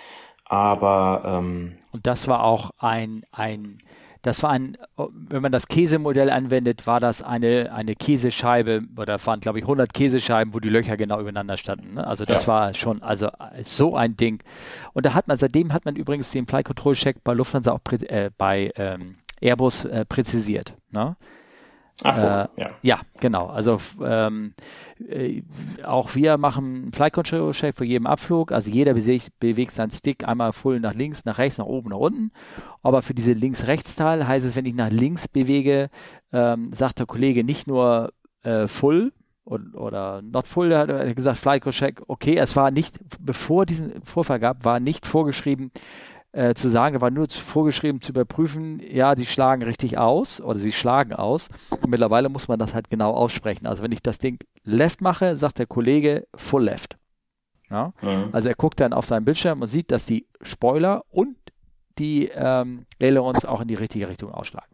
[0.46, 3.80] aber ähm, und das war auch ein ein
[4.24, 9.42] das war ein, wenn man das Käsemodell anwendet, war das eine, eine Käsescheibe, oder waren,
[9.42, 11.96] glaube ich, 100 Käsescheiben, wo die Löcher genau übereinander standen.
[11.96, 12.08] Ne?
[12.08, 12.48] Also das ja.
[12.48, 13.30] war schon, also
[13.64, 14.42] so ein Ding.
[14.94, 17.82] Und da hat man, seitdem hat man übrigens den Flight Control Check bei Lufthansa auch
[17.92, 20.74] äh, bei ähm, Airbus äh, präzisiert.
[20.90, 21.18] Ne?
[22.04, 22.70] Ach, äh, ja.
[22.82, 23.48] ja, genau.
[23.48, 24.56] Also ähm,
[25.08, 25.44] äh,
[25.84, 28.52] auch wir machen einen Flight Control Check für jeden Abflug.
[28.52, 31.98] Also jeder bewegt, bewegt seinen Stick einmal voll nach links, nach rechts, nach oben, nach
[31.98, 32.32] unten.
[32.82, 35.90] Aber für diese Links-Rechts-Teil heißt es, wenn ich nach links bewege,
[36.32, 41.62] ähm, sagt der Kollege nicht nur äh, Full und, oder Not Full, hat gesagt, Flight
[41.62, 45.72] Control Check, okay, es war nicht, bevor diesen Vorfall gab, war nicht vorgeschrieben,
[46.34, 50.60] äh, zu sagen, da war nur vorgeschrieben zu überprüfen, ja, sie schlagen richtig aus oder
[50.60, 51.50] sie schlagen aus.
[51.69, 53.67] Und mittlerweile muss man das halt genau aussprechen.
[53.67, 56.98] Also wenn ich das Ding left mache, sagt der Kollege full left.
[57.69, 57.93] Ja?
[58.02, 58.30] Mhm.
[58.32, 61.38] Also er guckt dann auf seinen Bildschirm und sieht, dass die Spoiler und
[62.00, 64.74] die ähm, Ailerons auch in die richtige Richtung ausschlagen.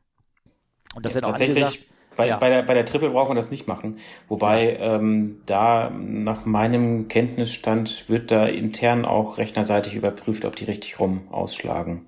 [0.95, 1.85] Und das ja, wird auch tatsächlich, angesagt,
[2.19, 2.37] bei, ja.
[2.37, 3.97] bei, der, bei der Triple braucht man das nicht machen.
[4.27, 10.99] Wobei ähm, da nach meinem Kenntnisstand wird da intern auch rechnerseitig überprüft, ob die richtig
[10.99, 12.07] rum ausschlagen.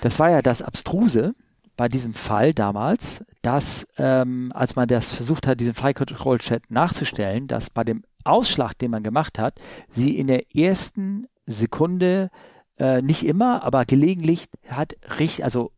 [0.00, 1.32] Das war ja das Abstruse
[1.76, 6.68] bei diesem Fall damals, dass ähm, als man das versucht hat, diesen File Control Chat
[6.68, 12.30] nachzustellen, dass bei dem Ausschlag, den man gemacht hat, sie in der ersten Sekunde
[12.78, 15.70] äh, nicht immer, aber gelegentlich hat richtig, also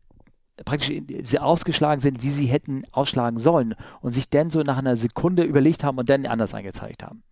[0.65, 0.91] praktisch
[1.39, 5.83] ausgeschlagen sind, wie sie hätten ausschlagen sollen und sich dann so nach einer Sekunde überlegt
[5.83, 7.23] haben und dann anders angezeigt haben.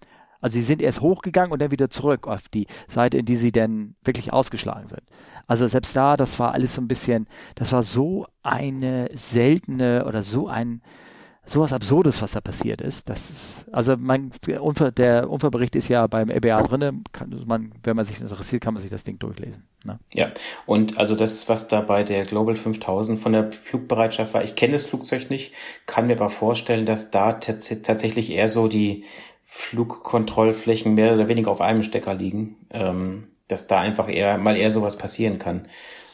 [0.42, 3.52] Also sie sind erst hochgegangen und dann wieder zurück auf die Seite, in die sie
[3.52, 5.04] dann wirklich ausgeschlagen sind.
[5.46, 10.24] Also selbst da, das war alles so ein bisschen, das war so eine seltene oder
[10.24, 10.82] so ein
[11.45, 13.10] sowas Absurdes, was da passiert ist.
[13.10, 17.04] Das ist also mein, der, Unfall, der Unfallbericht ist ja beim EBA drin.
[17.12, 19.63] Kann man, wenn man sich interessiert, kann man sich das Ding durchlesen.
[19.84, 19.99] Ne?
[20.13, 20.32] Ja,
[20.65, 24.73] und also das, was da bei der Global 5000 von der Flugbereitschaft war, ich kenne
[24.73, 25.54] das Flugzeug nicht,
[25.88, 29.06] kann mir aber vorstellen, dass da tatsächlich eher so die
[29.45, 34.71] Flugkontrollflächen mehr oder weniger auf einem Stecker liegen, ähm, dass da einfach eher mal eher
[34.71, 35.67] sowas passieren kann.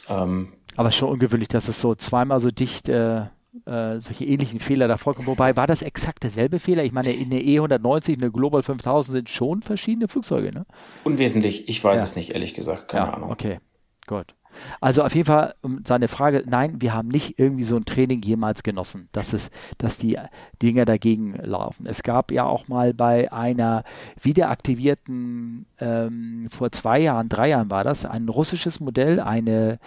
[0.09, 3.25] Ähm, aber schon ungewöhnlich, dass es so zweimal so dicht äh,
[3.65, 5.27] äh, solche ähnlichen Fehler da vorkommen.
[5.27, 6.83] Wobei, war das exakt derselbe Fehler?
[6.83, 10.65] Ich meine, in der E190 und der Global 5000 sind schon verschiedene Flugzeuge, ne?
[11.03, 12.05] Unwesentlich, ich weiß ja.
[12.05, 13.31] es nicht, ehrlich gesagt, keine ja, Ahnung.
[13.31, 13.59] Okay,
[14.05, 14.33] gut.
[14.79, 18.21] Also auf jeden Fall um seine Frage, nein, wir haben nicht irgendwie so ein Training
[18.21, 20.17] jemals genossen, dass es, dass die
[20.61, 21.85] Dinge dagegen laufen.
[21.85, 23.83] Es gab ja auch mal bei einer
[24.21, 29.79] wiederaktivierten, ähm, vor zwei Jahren, drei Jahren war das, ein russisches Modell, eine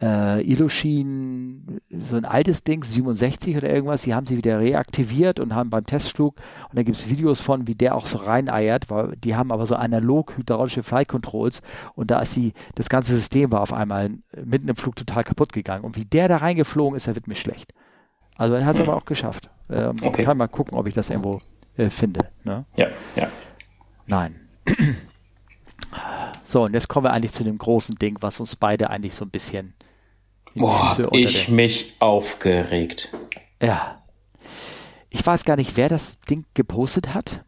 [0.00, 5.54] äh, Illusion, so ein altes Ding, 67 oder irgendwas, die haben sie wieder reaktiviert und
[5.54, 6.36] haben beim Testflug,
[6.70, 9.66] und da gibt es Videos von, wie der auch so reineiert, weil die haben aber
[9.66, 11.62] so analog hydraulische Flight Controls
[11.94, 14.10] und da ist die, das ganze System war auf einmal
[14.44, 15.84] mitten im Flug total kaputt gegangen.
[15.84, 17.72] Und wie der da reingeflogen ist, da wird mir schlecht.
[18.36, 18.88] Also er hat es hm.
[18.88, 19.50] aber auch geschafft.
[19.68, 20.22] Ähm, okay.
[20.22, 21.40] Kann mal gucken, ob ich das irgendwo
[21.76, 22.20] äh, finde.
[22.44, 22.64] Ne?
[22.76, 23.28] Ja, ja.
[24.06, 24.36] Nein.
[26.42, 29.26] So, und jetzt kommen wir eigentlich zu dem großen Ding, was uns beide eigentlich so
[29.26, 29.70] ein bisschen
[30.54, 33.12] Boah, ich mich aufgeregt.
[33.60, 34.02] Ja.
[35.10, 37.44] Ich weiß gar nicht, wer das Ding gepostet hat.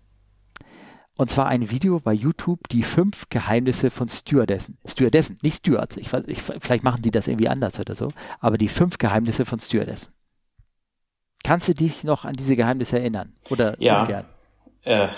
[1.15, 4.79] Und zwar ein Video bei YouTube, die fünf Geheimnisse von Stewardessen.
[4.87, 5.99] Stewardessen, nicht Stewards.
[5.99, 8.09] Ich, ich, vielleicht machen die das irgendwie anders oder so.
[8.39, 10.15] Aber die fünf Geheimnisse von Stewardessen.
[11.45, 13.35] Kannst du dich noch an diese Geheimnisse erinnern?
[13.51, 14.25] Oder ja.
[14.85, 15.09] Äh,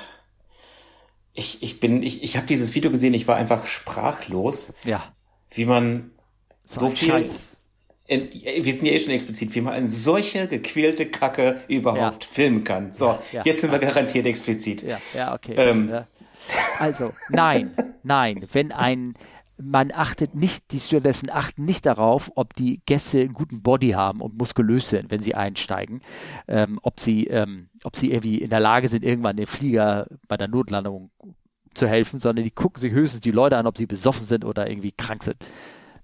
[1.33, 4.75] ich, ich bin, ich, ich habe dieses Video gesehen, ich war einfach sprachlos.
[4.83, 5.15] Ja.
[5.51, 6.11] Wie man
[6.65, 7.11] so, so viel.
[7.11, 7.53] Scheiß
[8.09, 12.31] wir sind ja eh schon explizit, wie man eine solche gequälte Kacke überhaupt ja.
[12.31, 12.91] filmen kann.
[12.91, 14.83] So, ja, jetzt sind wir garantiert explizit.
[14.83, 15.55] Ja, ja, okay.
[15.57, 16.05] Ähm.
[16.81, 19.15] Also, nein, nein, wenn ein,
[19.57, 24.21] man achtet nicht, die Stewardessen achten nicht darauf, ob die Gäste einen guten Body haben
[24.21, 26.03] und muskulös sind, wenn sie einsteigen,
[26.49, 30.37] ähm, ob sie, ähm, ob sie irgendwie in der Lage sind, irgendwann den Flieger bei
[30.37, 31.11] der Notlandung
[31.75, 34.69] zu helfen, sondern die gucken sich höchstens die Leute an, ob sie besoffen sind oder
[34.69, 35.37] irgendwie krank sind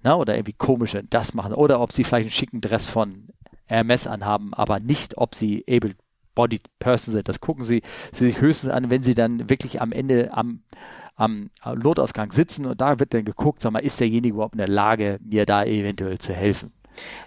[0.02, 3.28] ne, oder irgendwie komische das machen oder ob sie vielleicht einen schicken Dress von
[3.66, 7.28] Hermes anhaben, aber nicht, ob sie able-bodied Person sind.
[7.28, 7.82] Das gucken sie,
[8.12, 10.62] sie sich höchstens an, wenn sie dann wirklich am Ende am
[11.18, 14.68] am Notausgang sitzen und da wird dann geguckt, sag mal, ist derjenige überhaupt in der
[14.68, 16.72] Lage, mir da eventuell zu helfen.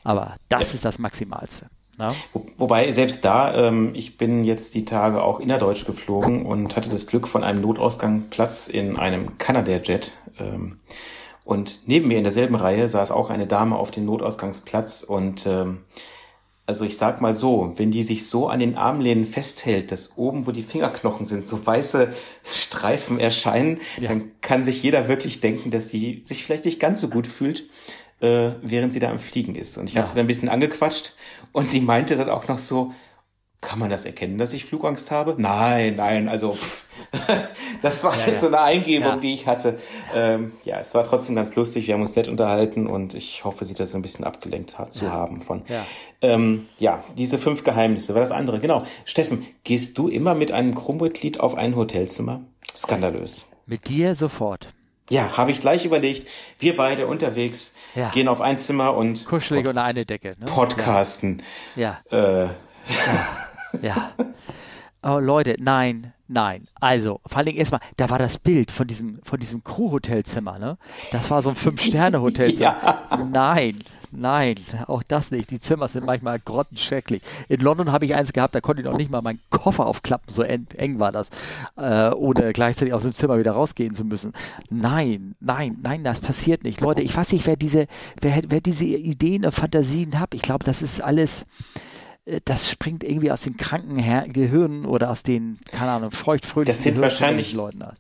[0.04, 0.76] Aber das ja.
[0.76, 1.68] ist das Maximalste.
[2.00, 2.14] Ja.
[2.34, 6.90] Wo, wobei selbst da, ähm, ich bin jetzt die Tage auch innerdeutsch geflogen und hatte
[6.90, 10.14] das Glück von einem Notausgang Platz in einem Canadair-Jet.
[10.40, 10.80] Ähm,
[11.52, 15.80] und neben mir in derselben Reihe saß auch eine Dame auf dem Notausgangsplatz und ähm,
[16.66, 20.48] also ich sag mal so, wenn die sich so an den Armlehnen festhält, dass oben,
[20.48, 22.14] wo die Fingerknochen sind, so weiße
[22.46, 24.08] Streifen erscheinen, ja.
[24.08, 27.70] dann kann sich jeder wirklich denken, dass sie sich vielleicht nicht ganz so gut fühlt,
[28.22, 29.78] äh, während sie da am Fliegen ist.
[29.78, 29.98] Und ich ja.
[30.00, 31.16] habe sie dann ein bisschen angequatscht
[31.52, 32.94] und sie meinte dann auch noch so,
[33.62, 35.36] kann man das erkennen, dass ich Flugangst habe?
[35.38, 36.86] Nein, nein, also pff,
[37.82, 38.40] das war ja, jetzt ja.
[38.40, 39.18] so eine Eingebung, ja.
[39.18, 39.78] die ich hatte.
[40.14, 41.88] Ähm, ja, es war trotzdem ganz lustig.
[41.88, 45.12] Wir haben uns nett unterhalten und ich hoffe, sie das ein bisschen abgelenkt hat, zu
[45.12, 45.64] haben von.
[45.68, 45.86] Ja.
[46.22, 48.60] Ähm, ja, diese fünf Geheimnisse war das andere.
[48.60, 48.84] Genau.
[49.06, 52.42] Steffen, gehst du immer mit einem Krummmitglied auf ein Hotelzimmer?
[52.76, 53.46] Skandalös.
[53.68, 54.74] Mit dir sofort.
[55.10, 56.26] Ja, habe ich gleich überlegt.
[56.58, 57.76] Wir beide unterwegs
[58.14, 60.36] gehen auf ein Zimmer und kuschelig unter eine Decke.
[60.40, 60.46] Ne?
[60.46, 61.44] Podcasten.
[61.76, 62.00] Ja.
[62.10, 62.48] Äh.
[63.82, 64.12] ja.
[65.04, 66.68] Oh, Leute, nein, nein.
[66.80, 70.78] Also, vor allen Dingen erstmal, da war das Bild von diesem, von diesem Crew-Hotelzimmer, ne?
[71.12, 72.60] Das war so ein Fünf-Sterne-Hotelzimmer.
[73.10, 73.26] ja.
[73.32, 73.80] Nein,
[74.12, 75.50] nein, auch das nicht.
[75.50, 77.24] Die Zimmer sind manchmal grottenschrecklich.
[77.50, 80.32] In London habe ich eins gehabt, da konnte ich noch nicht mal meinen Koffer aufklappen,
[80.32, 81.32] so eng war das,
[81.78, 84.34] äh, ohne gleichzeitig aus dem Zimmer wieder rausgehen zu müssen.
[84.70, 86.80] Nein, nein, nein, das passiert nicht.
[86.80, 87.88] Leute, ich weiß nicht, wer diese,
[88.22, 90.36] wer, wer diese Ideen und Fantasien hat.
[90.36, 91.48] Ich glaube, das ist alles,
[92.46, 96.84] das springt irgendwie aus den kranken Her Gehirnen oder aus den, keine Ahnung, feuchtfröhlichen Das
[96.84, 97.98] sind Gehirnen wahrscheinlich Leuten aus.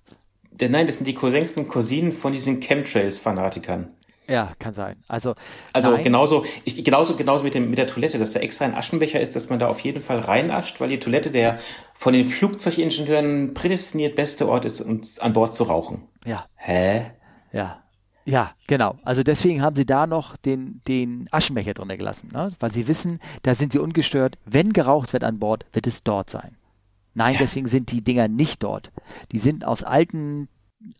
[0.59, 3.89] Nein, das sind die Cousins und Cousinen von diesen Chemtrails-Fanatikern.
[4.27, 4.95] Ja, kann sein.
[5.07, 5.35] Also,
[5.73, 9.19] also genauso, ich, genauso, genauso mit, dem, mit der Toilette, dass da extra ein Aschenbecher
[9.19, 11.59] ist, dass man da auf jeden Fall reinascht, weil die Toilette der
[11.93, 16.07] von den Flugzeugingenieuren prädestiniert beste Ort ist, um an Bord zu rauchen.
[16.23, 16.45] Ja.
[16.55, 17.11] Hä?
[17.51, 17.83] Ja.
[18.31, 18.97] Ja, genau.
[19.03, 22.53] Also deswegen haben sie da noch den, den Aschenbecher drin gelassen, ne?
[22.61, 24.37] weil sie wissen, da sind sie ungestört.
[24.45, 26.55] Wenn geraucht wird an Bord, wird es dort sein.
[27.13, 27.39] Nein, ja.
[27.41, 28.89] deswegen sind die Dinger nicht dort.
[29.33, 30.47] Die sind aus alten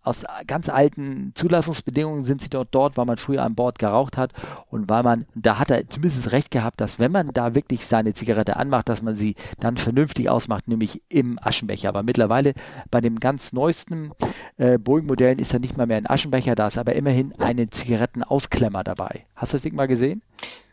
[0.03, 4.31] aus ganz alten Zulassungsbedingungen sind sie dort dort, weil man früher an Bord geraucht hat
[4.69, 8.13] und weil man, da hat er zumindest recht gehabt, dass wenn man da wirklich seine
[8.13, 11.89] Zigarette anmacht, dass man sie dann vernünftig ausmacht, nämlich im Aschenbecher.
[11.89, 12.53] Aber mittlerweile
[12.89, 14.11] bei den ganz neuesten
[14.57, 18.83] äh, Boeing-Modellen ist da nicht mal mehr ein Aschenbecher, da ist aber immerhin eine Zigarettenausklemmer
[18.83, 19.25] dabei.
[19.35, 20.21] Hast du das Ding mal gesehen?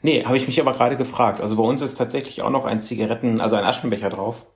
[0.01, 1.40] Nee, habe ich mich aber gerade gefragt.
[1.42, 4.47] Also bei uns ist tatsächlich auch noch ein Zigaretten, also ein Aschenbecher drauf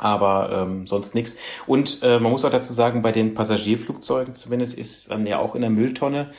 [0.00, 1.36] aber ähm, sonst nichts.
[1.66, 5.54] Und äh, man muss auch dazu sagen, bei den Passagierflugzeugen zumindest ist dann ja auch
[5.54, 6.30] in der Mülltonne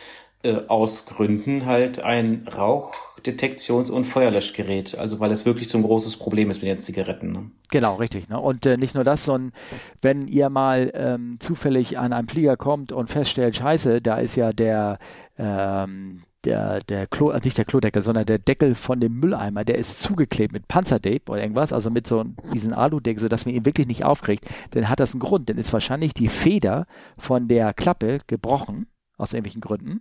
[0.44, 4.98] äh, aus Gründen halt ein Rauchdetektions- und Feuerlöschgerät.
[4.98, 7.32] Also weil es wirklich so ein großes Problem ist mit den Zigaretten.
[7.32, 7.52] Ne?
[7.70, 8.28] Genau, richtig.
[8.28, 8.40] Ne?
[8.40, 9.52] Und äh, nicht nur das, sondern
[10.02, 14.52] wenn ihr mal ähm, zufällig an einem Flieger kommt und feststellt, scheiße, da ist ja
[14.52, 14.98] der
[15.38, 19.78] ähm, der, der Klo, also nicht der Klodeckel, sondern der Deckel von dem Mülleimer, der
[19.78, 22.24] ist zugeklebt mit Panzertape oder irgendwas, also mit so
[22.54, 25.50] diesen Aludeckel, sodass man ihn wirklich nicht aufkriegt, dann hat das einen Grund.
[25.50, 30.00] Dann ist wahrscheinlich die Feder von der Klappe gebrochen, aus irgendwelchen Gründen.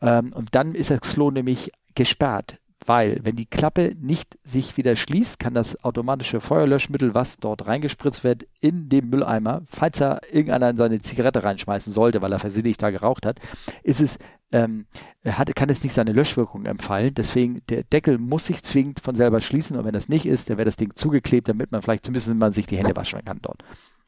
[0.00, 4.96] Ähm, und dann ist das Klo nämlich gesperrt weil wenn die Klappe nicht sich wieder
[4.96, 10.70] schließt, kann das automatische Feuerlöschmittel, was dort reingespritzt wird, in den Mülleimer, falls er irgendeiner
[10.70, 13.40] in seine Zigarette reinschmeißen sollte, weil er versehentlich da geraucht hat,
[13.82, 14.18] ist es
[14.52, 14.86] ähm,
[15.24, 17.14] hat, kann es nicht seine Löschwirkung empfallen.
[17.14, 20.58] Deswegen, der Deckel muss sich zwingend von selber schließen und wenn das nicht ist, dann
[20.58, 23.64] wird das Ding zugeklebt, damit man vielleicht zumindest man sich die Hände waschen kann dort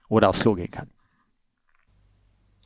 [0.08, 0.88] oder aufs Klo gehen kann.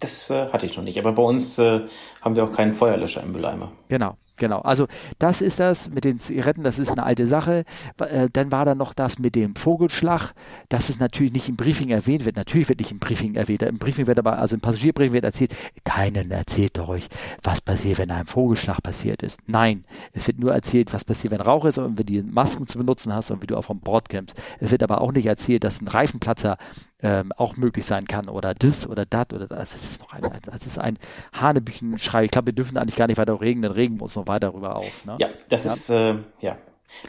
[0.00, 1.82] Das äh, hatte ich noch nicht, aber bei uns äh,
[2.22, 3.70] haben wir auch keinen Feuerlöscher im Mülleimer.
[3.88, 4.16] Genau.
[4.40, 4.86] Genau, also
[5.18, 7.64] das ist das mit den Zigaretten, das ist eine alte Sache.
[7.98, 10.32] Äh, dann war da noch das mit dem Vogelschlag,
[10.70, 12.36] dass es natürlich nicht im Briefing erwähnt wird.
[12.36, 13.60] Natürlich wird nicht im Briefing erwähnt.
[13.60, 17.08] Im Briefing wird aber, also im Passagierbriefing wird erzählt, keinen erzählt euch,
[17.42, 19.40] was passiert, wenn ein Vogelschlag passiert ist.
[19.46, 22.78] Nein, es wird nur erzählt, was passiert, wenn Rauch ist und wenn du Masken zu
[22.78, 24.40] benutzen hast und wie du auch vom Bord kämpfst.
[24.58, 26.56] Es wird aber auch nicht erzählt, dass ein Reifenplatzer
[27.02, 29.70] ähm, auch möglich sein kann oder das oder das oder das.
[29.70, 30.98] Das ist noch ein, das ist ein
[31.32, 32.24] Hanebüchenschrei.
[32.24, 34.50] Ich glaube, wir dürfen eigentlich gar nicht weiter regen, dann regen wir uns noch weiter
[34.50, 35.04] darüber auf.
[35.04, 35.16] Ne?
[35.20, 35.72] Ja, das ja.
[35.72, 36.56] ist, äh, ja.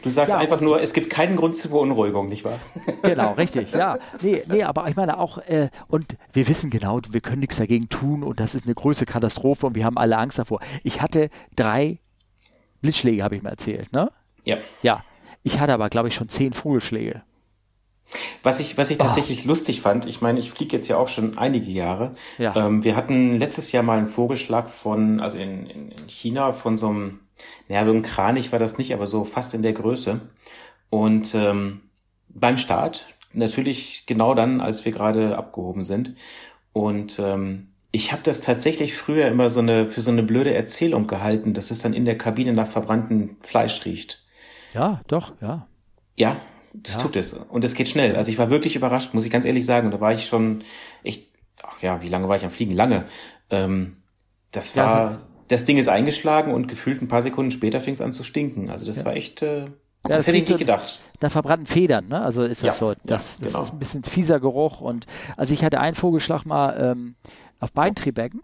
[0.02, 2.60] Du sagst ja, einfach nur, es gibt keinen Grund zur Beunruhigung, nicht wahr?
[3.02, 3.98] Genau, richtig, ja.
[4.20, 7.88] Nee, nee, aber ich meine auch, äh, und wir wissen genau, wir können nichts dagegen
[7.88, 10.60] tun und das ist eine größere Katastrophe und wir haben alle Angst davor.
[10.84, 11.98] Ich hatte drei
[12.80, 14.12] Blitzschläge, habe ich mir erzählt, ne?
[14.44, 14.58] Ja.
[14.82, 15.04] Ja.
[15.42, 17.22] Ich hatte aber, glaube ich, schon zehn Vogelschläge.
[18.42, 19.04] Was ich, was ich ah.
[19.04, 19.48] tatsächlich oh.
[19.48, 22.12] lustig fand, ich meine, ich fliege jetzt ja auch schon einige Jahre.
[22.38, 22.54] Ja.
[22.56, 26.76] Ähm, wir hatten letztes Jahr mal einen Vogelschlag von, also in, in, in China, von
[26.76, 27.20] so einem,
[27.68, 30.20] naja, so ein Kranich war das nicht, aber so fast in der Größe.
[30.90, 31.80] Und ähm,
[32.28, 36.14] beim Start, natürlich genau dann, als wir gerade abgehoben sind.
[36.72, 41.06] Und ähm, Ich habe das tatsächlich früher immer so eine für so eine blöde Erzählung
[41.06, 44.24] gehalten, dass es dann in der Kabine nach verbranntem Fleisch riecht.
[44.72, 45.68] Ja, doch, ja.
[46.16, 46.36] Ja,
[46.72, 47.02] das ja.
[47.02, 47.34] tut es.
[47.34, 48.16] Und es geht schnell.
[48.16, 49.86] Also ich war wirklich überrascht, muss ich ganz ehrlich sagen.
[49.86, 50.62] Und da war ich schon
[51.02, 51.28] echt,
[51.62, 52.74] ach ja, wie lange war ich am Fliegen?
[52.74, 53.04] Lange.
[53.50, 53.96] Ähm,
[54.50, 58.00] das war, ja, das Ding ist eingeschlagen und gefühlt ein paar Sekunden später fing es
[58.00, 58.70] an zu stinken.
[58.70, 59.04] Also das ja.
[59.04, 59.66] war echt, äh,
[60.02, 61.00] das, das hätte ich nicht gedacht.
[61.20, 62.20] Da verbrannten Federn, ne?
[62.20, 62.94] Also ist das so.
[63.04, 63.62] Das, das genau.
[63.62, 64.80] ist ein bisschen fieser Geruch.
[64.80, 65.06] Und
[65.36, 67.14] also ich hatte einen Vogelschlag mal ähm,
[67.60, 68.42] auf Beintriebbecken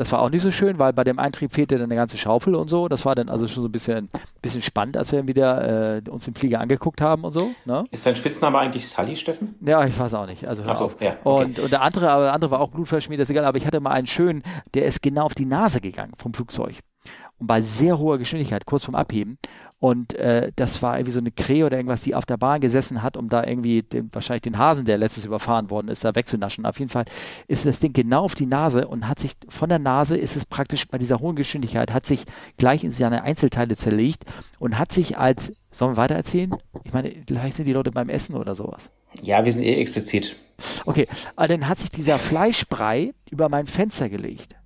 [0.00, 2.54] das war auch nicht so schön, weil bei dem Eintrieb fehlte dann eine ganze Schaufel
[2.54, 2.88] und so.
[2.88, 4.08] Das war dann also schon so ein bisschen,
[4.40, 7.50] bisschen spannend, als wir wieder äh, uns den Flieger angeguckt haben und so.
[7.66, 7.84] Ne?
[7.90, 9.56] Ist dein Spitzname eigentlich Sully, Steffen?
[9.60, 10.48] Ja, ich weiß auch nicht.
[10.48, 11.44] Also Ach so, ja, okay.
[11.44, 13.44] und, und der andere, aber der andere war auch blutverschmiert, ist egal.
[13.44, 16.76] Aber ich hatte mal einen schönen, der ist genau auf die Nase gegangen vom Flugzeug.
[17.36, 19.36] Und bei sehr hoher Geschwindigkeit, kurz vorm Abheben.
[19.80, 23.02] Und äh, das war irgendwie so eine Krähe oder irgendwas, die auf der Bahn gesessen
[23.02, 26.66] hat, um da irgendwie den, wahrscheinlich den Hasen, der letztes überfahren worden ist, da wegzunaschen.
[26.66, 27.06] Auf jeden Fall
[27.48, 30.44] ist das Ding genau auf die Nase und hat sich von der Nase ist es
[30.44, 32.26] praktisch bei dieser hohen Geschwindigkeit, hat sich
[32.58, 34.24] gleich in seine Einzelteile zerlegt
[34.58, 36.54] und hat sich als, sollen wir weiter erzählen?
[36.84, 38.90] Ich meine, vielleicht sind die Leute beim Essen oder sowas.
[39.22, 40.36] Ja, wir sind eh explizit.
[40.84, 44.56] Okay, aber dann hat sich dieser Fleischbrei über mein Fenster gelegt.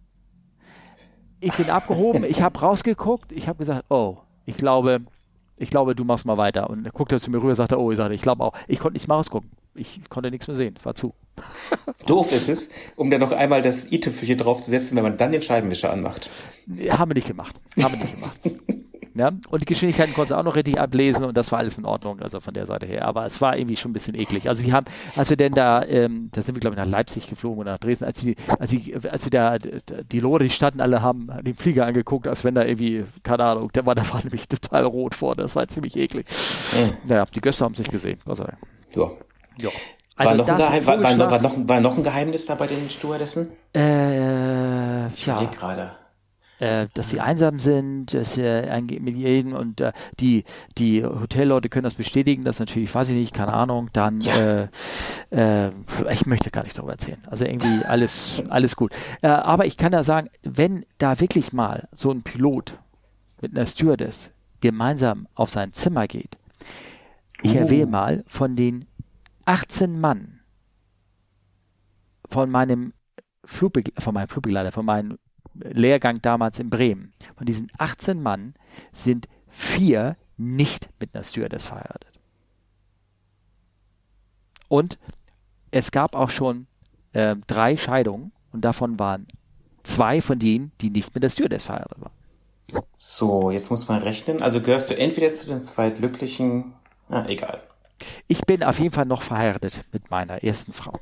[1.38, 5.02] Ich bin abgehoben, ich habe rausgeguckt, ich habe gesagt, oh, ich glaube,
[5.56, 6.70] ich glaube, du machst mal weiter.
[6.70, 8.94] Und er guckte zu mir rüber, sagte, oh, ich sagte, ich glaube auch, ich konnte
[8.94, 9.50] nicht mal rausgucken.
[9.76, 11.14] Ich konnte nichts mehr sehen, war zu.
[12.06, 15.92] Doof ist es, um dann noch einmal das i-Tüpfelchen draufzusetzen, wenn man dann den Scheibenwischer
[15.92, 16.30] anmacht.
[16.90, 17.56] Haben wir nicht gemacht.
[17.82, 18.40] Haben wir nicht gemacht.
[19.14, 19.32] Ja?
[19.48, 22.40] Und die Geschwindigkeiten konnte auch noch richtig ablesen und das war alles in Ordnung, also
[22.40, 23.04] von der Seite her.
[23.04, 24.48] Aber es war irgendwie schon ein bisschen eklig.
[24.48, 27.28] Also die haben, als wir denn da, ähm, da sind wir glaube ich nach Leipzig
[27.28, 30.80] geflogen oder nach Dresden, als die, als die, als wir da die Lore, die standen
[30.80, 34.20] alle haben den Flieger angeguckt, als wenn da irgendwie, keine Ahnung, der war, da war
[34.22, 36.26] nämlich total rot vor, das war ziemlich eklig.
[36.72, 37.08] Mhm.
[37.08, 38.58] Naja, die Gäste haben sich gesehen, Gott sei Dank.
[38.94, 39.10] Ja.
[39.60, 39.70] Ja.
[40.16, 42.66] Also war, noch ein Geheim, war, war, war, noch, war noch ein Geheimnis da bei
[42.66, 43.50] den Stewardessen?
[43.74, 45.44] Äh, ich ja.
[45.44, 45.90] gerade
[46.60, 50.44] äh, dass sie einsam sind, dass äh, mit jedem und äh, die
[50.78, 54.68] die Hotelleute können das bestätigen, das natürlich, weiß ich nicht, keine Ahnung, dann ja.
[55.32, 55.70] äh, äh,
[56.12, 57.20] ich möchte gar nicht darüber erzählen.
[57.26, 58.92] Also irgendwie alles alles gut.
[59.20, 62.78] Aber ich kann da sagen, wenn da wirklich mal so ein Pilot
[63.40, 66.38] mit einer Stewardess gemeinsam auf sein Zimmer geht,
[67.42, 67.58] ich uh.
[67.58, 68.86] erwähne mal von den
[69.44, 70.40] 18 Mann
[72.30, 72.92] von meinem
[73.44, 75.18] Flugbe von meinem Flugbegleiter, von meinen
[75.54, 77.12] Lehrgang damals in Bremen.
[77.36, 78.54] Von diesen 18 Mann
[78.92, 82.12] sind vier nicht mit einer Stewardess verheiratet.
[84.68, 84.98] Und
[85.70, 86.66] es gab auch schon
[87.12, 89.26] äh, drei Scheidungen und davon waren
[89.84, 92.12] zwei von denen, die nicht mit der Stewardess verheiratet waren.
[92.96, 94.42] So, jetzt muss man rechnen.
[94.42, 96.74] Also gehörst du entweder zu den zwei glücklichen,
[97.08, 97.62] na egal.
[98.26, 100.98] Ich bin auf jeden Fall noch verheiratet mit meiner ersten Frau.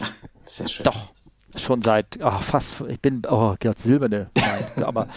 [0.00, 0.12] Ach,
[0.44, 0.84] sehr schön.
[0.84, 1.12] Doch,
[1.60, 5.08] schon seit oh, fast, ich bin, oh Gott, silberne, nein, aber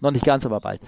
[0.00, 0.80] noch nicht ganz, aber bald.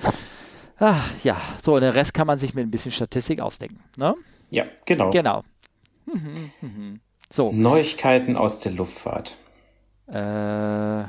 [0.78, 4.14] Ah, ja, so, den Rest kann man sich mit ein bisschen Statistik ausdenken, ne?
[4.50, 5.10] Ja, genau.
[5.10, 5.42] Genau.
[6.06, 7.00] Mhm, mhm.
[7.30, 7.52] So.
[7.52, 9.36] Neuigkeiten aus der Luftfahrt.
[10.06, 11.04] Äh,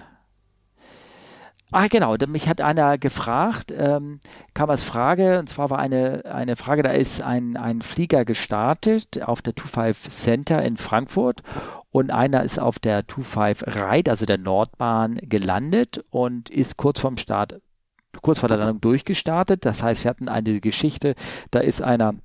[1.72, 2.16] Ah, genau.
[2.28, 4.20] Mich hat einer gefragt, ähm,
[4.56, 9.22] kam als Frage, und zwar war eine, eine Frage, da ist ein, ein Flieger gestartet
[9.22, 11.44] auf der 25 Center in Frankfurt
[11.92, 17.18] und einer ist auf der 25 Reit, also der Nordbahn, gelandet und ist kurz vorm
[17.18, 17.62] Start,
[18.22, 19.66] kurz vor der Landung durchgestartet.
[19.66, 21.16] Das heißt, wir hatten eine Geschichte,
[21.52, 22.16] da ist einer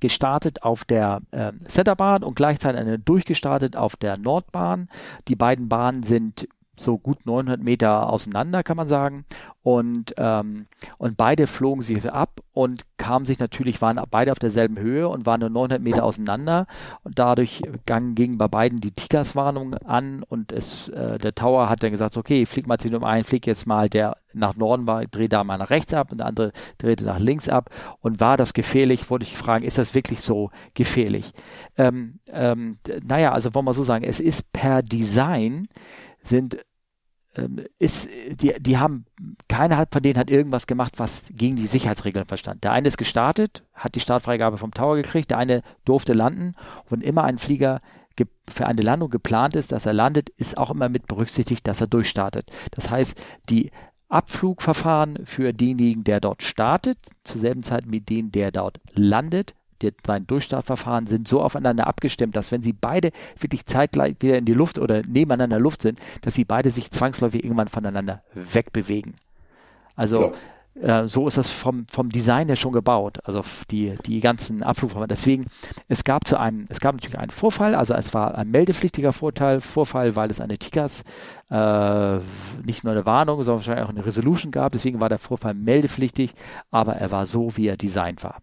[0.00, 4.88] gestartet auf der äh, Centerbahn und gleichzeitig eine durchgestartet auf der Nordbahn.
[5.28, 9.24] Die beiden Bahnen sind so gut 900 Meter auseinander, kann man sagen.
[9.62, 14.78] Und, ähm, und beide flogen sich ab und kamen sich natürlich, waren beide auf derselben
[14.78, 16.66] Höhe und waren nur 900 Meter auseinander.
[17.02, 21.90] Und dadurch gingen bei beiden die Tigerswarnung an und es, äh, der Tower hat dann
[21.90, 25.32] gesagt, okay, flieg mal zu dem einen, flieg jetzt mal, der nach Norden war, dreht
[25.32, 27.68] da mal nach rechts ab und der andere drehte nach links ab.
[28.00, 31.32] Und war das gefährlich, wollte ich fragen, ist das wirklich so gefährlich?
[31.76, 35.68] Ähm, ähm, naja, also wollen wir so sagen, es ist per Design
[36.22, 36.58] sind
[37.78, 39.06] ist, die, die haben,
[39.48, 42.64] keiner von denen hat irgendwas gemacht, was gegen die Sicherheitsregeln verstand.
[42.64, 46.54] Der eine ist gestartet, hat die Startfreigabe vom Tower gekriegt, der eine durfte landen.
[46.88, 47.78] Und immer ein Flieger
[48.48, 51.86] für eine Landung geplant ist, dass er landet, ist auch immer mit berücksichtigt, dass er
[51.86, 52.50] durchstartet.
[52.72, 53.16] Das heißt,
[53.48, 53.70] die
[54.08, 59.92] Abflugverfahren für denjenigen, der dort startet, zur selben Zeit mit denen, der dort landet, die,
[60.06, 64.54] sein Durchstartverfahren sind so aufeinander abgestimmt, dass wenn sie beide wirklich zeitgleich wieder in die
[64.54, 69.14] Luft oder nebeneinander Luft sind, dass sie beide sich zwangsläufig irgendwann voneinander wegbewegen.
[69.96, 70.32] Also
[70.80, 71.02] ja.
[71.02, 75.08] äh, so ist das vom, vom Design her schon gebaut, also die, die ganzen Abflugformen.
[75.08, 75.46] Deswegen,
[75.88, 79.60] es gab zu einem, es gab natürlich einen Vorfall, also es war ein meldepflichtiger Vorteil,
[79.60, 81.04] Vorfall, weil es eine TICAS,
[81.50, 82.18] äh,
[82.64, 84.72] nicht nur eine Warnung, sondern wahrscheinlich auch eine Resolution gab.
[84.72, 86.34] Deswegen war der Vorfall meldepflichtig,
[86.70, 88.40] aber er war so, wie er designt war.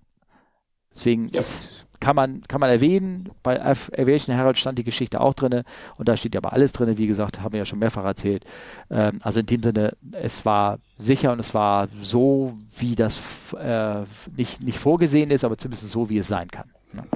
[0.98, 1.40] Deswegen ja.
[1.40, 3.30] ist kann man, kann man erwähnen.
[3.44, 5.64] Bei Aviation Herald stand die Geschichte auch drin
[5.98, 6.98] und da steht ja aber alles drin.
[6.98, 8.46] Wie gesagt, haben wir ja schon mehrfach erzählt.
[8.90, 13.20] Ähm, also in dem Sinne, es war sicher und es war so, wie das
[13.60, 14.04] äh,
[14.36, 16.70] nicht, nicht vorgesehen ist, aber zumindest so, wie es sein kann.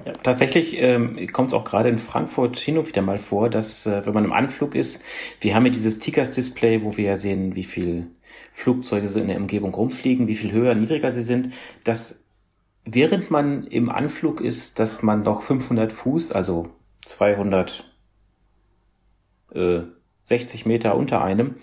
[0.05, 3.85] Ja, tatsächlich ähm, kommt es auch gerade in Frankfurt hin und wieder mal vor, dass
[3.85, 5.03] äh, wenn man im Anflug ist,
[5.39, 8.07] wir haben ja dieses Tickers-Display, wo wir ja sehen, wie viel
[8.53, 11.51] Flugzeuge in der Umgebung rumfliegen, wie viel höher, niedriger sie sind,
[11.83, 12.20] dass
[12.85, 16.69] während man im Anflug ist, dass man doch 500 Fuß, also
[17.05, 17.85] 260
[19.53, 21.55] äh, Meter unter einem,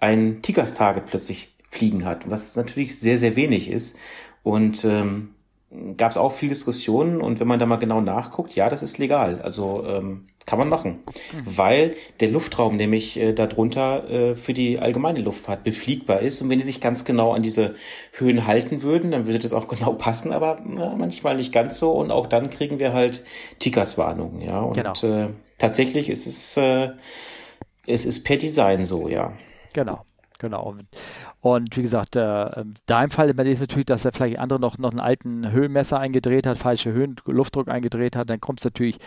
[0.00, 3.96] ein Tigers-Target plötzlich fliegen hat, was natürlich sehr, sehr wenig ist.
[4.42, 5.34] Und ähm,
[5.96, 8.98] gab es auch viel Diskussionen und wenn man da mal genau nachguckt, ja, das ist
[8.98, 9.42] legal.
[9.42, 11.00] Also ähm, kann man machen,
[11.32, 11.42] mhm.
[11.44, 16.40] weil der Luftraum nämlich äh, darunter äh, für die allgemeine Luftfahrt befliegbar ist.
[16.40, 17.74] Und wenn die sich ganz genau an diese
[18.12, 21.90] Höhen halten würden, dann würde das auch genau passen, aber na, manchmal nicht ganz so.
[21.90, 23.24] Und auch dann kriegen wir halt
[23.58, 24.60] Tickers-Warnungen, ja.
[24.60, 24.94] Und genau.
[25.02, 25.28] äh,
[25.58, 26.92] tatsächlich ist es, äh,
[27.86, 29.34] es ist per Design so, ja.
[29.74, 30.06] Genau.
[30.38, 30.76] Genau.
[31.54, 34.90] Und wie gesagt, äh, da im Fall ist natürlich, dass er vielleicht andere noch, noch
[34.90, 38.98] einen alten Höhenmesser eingedreht hat, falsche Höhen, Luftdruck eingedreht hat, dann kommt es natürlich,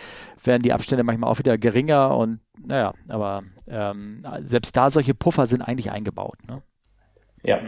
[0.42, 5.46] werden die Abstände manchmal auch wieder geringer und naja, aber ähm, selbst da solche Puffer
[5.46, 6.36] sind eigentlich eingebaut.
[6.48, 6.62] Ne?
[7.44, 7.58] Ja.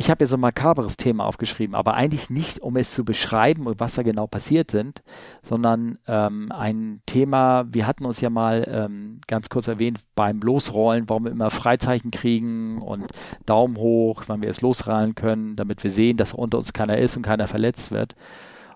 [0.00, 3.66] Ich habe ja so ein makabres Thema aufgeschrieben, aber eigentlich nicht, um es zu beschreiben,
[3.78, 5.02] was da genau passiert sind,
[5.42, 11.08] sondern ähm, ein Thema, wir hatten uns ja mal ähm, ganz kurz erwähnt beim Losrollen,
[11.08, 13.06] warum wir immer Freizeichen kriegen und
[13.44, 17.16] Daumen hoch, wann wir es losrollen können, damit wir sehen, dass unter uns keiner ist
[17.16, 18.14] und keiner verletzt wird.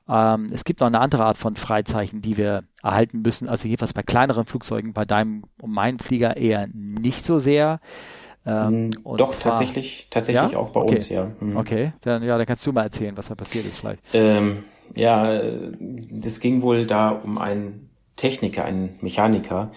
[0.08, 3.94] Ähm, es gibt noch eine andere Art von Freizeichen, die wir erhalten müssen, also jedenfalls
[3.94, 7.78] bei kleineren Flugzeugen, bei deinem und meinem Flieger eher nicht so sehr.
[8.45, 10.59] Ähm, mm, Doch, zwar, tatsächlich, tatsächlich ja?
[10.59, 10.95] auch bei okay.
[10.95, 11.30] uns, ja.
[11.40, 11.57] Mhm.
[11.57, 14.03] Okay, dann, ja, dann kannst du mal erzählen, was da passiert ist vielleicht.
[14.12, 14.64] Ähm,
[14.95, 15.40] ja,
[16.11, 19.70] das ging wohl da um einen Techniker, einen Mechaniker,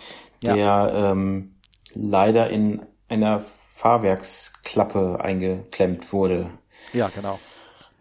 [0.44, 1.12] der ja.
[1.12, 1.56] ähm,
[1.94, 3.42] leider in einer
[3.76, 6.50] Fahrwerksklappe eingeklemmt wurde.
[6.94, 7.40] Ja, genau.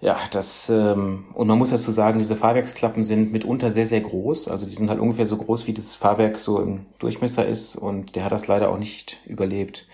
[0.01, 4.49] Ja, das ähm, und man muss dazu sagen, diese Fahrwerksklappen sind mitunter sehr, sehr groß.
[4.49, 8.15] Also die sind halt ungefähr so groß, wie das Fahrwerk so im Durchmesser ist und
[8.15, 9.87] der hat das leider auch nicht überlebt.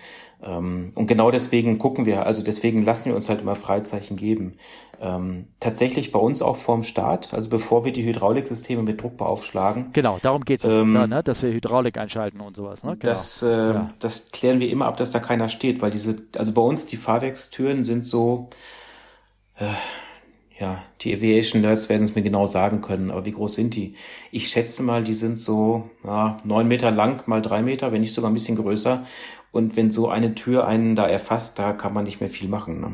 [0.43, 4.55] Ähm, und genau deswegen gucken wir, also deswegen lassen wir uns halt immer Freizeichen geben.
[4.99, 9.91] Ähm, tatsächlich bei uns auch vorm Start, also bevor wir die Hydrauliksysteme mit Druck beaufschlagen.
[9.93, 11.21] Genau, darum geht es, ähm, ne?
[11.23, 12.83] dass wir Hydraulik einschalten und sowas.
[12.83, 12.91] Ne?
[12.91, 13.03] Genau.
[13.03, 13.89] Das, äh, ja.
[13.99, 16.97] das klären wir immer ab, dass da keiner steht, weil diese, also bei uns die
[16.97, 18.49] Fahrwerkstüren sind so,
[19.57, 19.65] äh,
[20.59, 23.95] ja, die Aviation Nerds werden es mir genau sagen können, aber wie groß sind die?
[24.31, 28.13] Ich schätze mal, die sind so ja, neun Meter lang mal drei Meter, wenn nicht
[28.13, 29.03] sogar ein bisschen größer.
[29.51, 32.79] Und wenn so eine Tür einen da erfasst, da kann man nicht mehr viel machen.
[32.79, 32.91] Ne?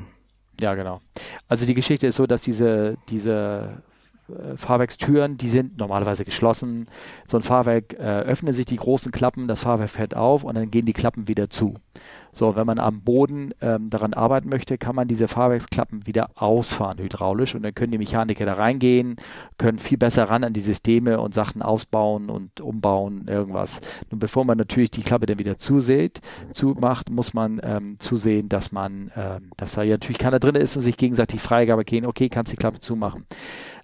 [0.59, 1.01] Ja, genau.
[1.47, 3.83] Also die Geschichte ist so, dass diese, diese
[4.29, 6.87] äh, Fahrwerkstüren, die sind normalerweise geschlossen.
[7.27, 10.71] So ein Fahrwerk äh, öffnet sich die großen Klappen, das Fahrwerk fährt auf und dann
[10.71, 11.75] gehen die Klappen wieder zu.
[12.37, 16.99] So, wenn man am Boden ähm, daran arbeiten möchte, kann man diese Fahrwerksklappen wieder ausfahren
[16.99, 19.15] hydraulisch und dann können die Mechaniker da reingehen,
[19.57, 23.81] können viel besser ran an die Systeme und Sachen ausbauen und umbauen, irgendwas.
[24.11, 26.21] Nun, bevor man natürlich die Klappe dann wieder zuseht,
[26.53, 30.75] zumacht, muss man ähm, zusehen, dass man, ähm, dass da ja natürlich keiner drin ist
[30.75, 33.25] und sich gegenseitig Freigabe gehen, okay, kannst die Klappe zumachen.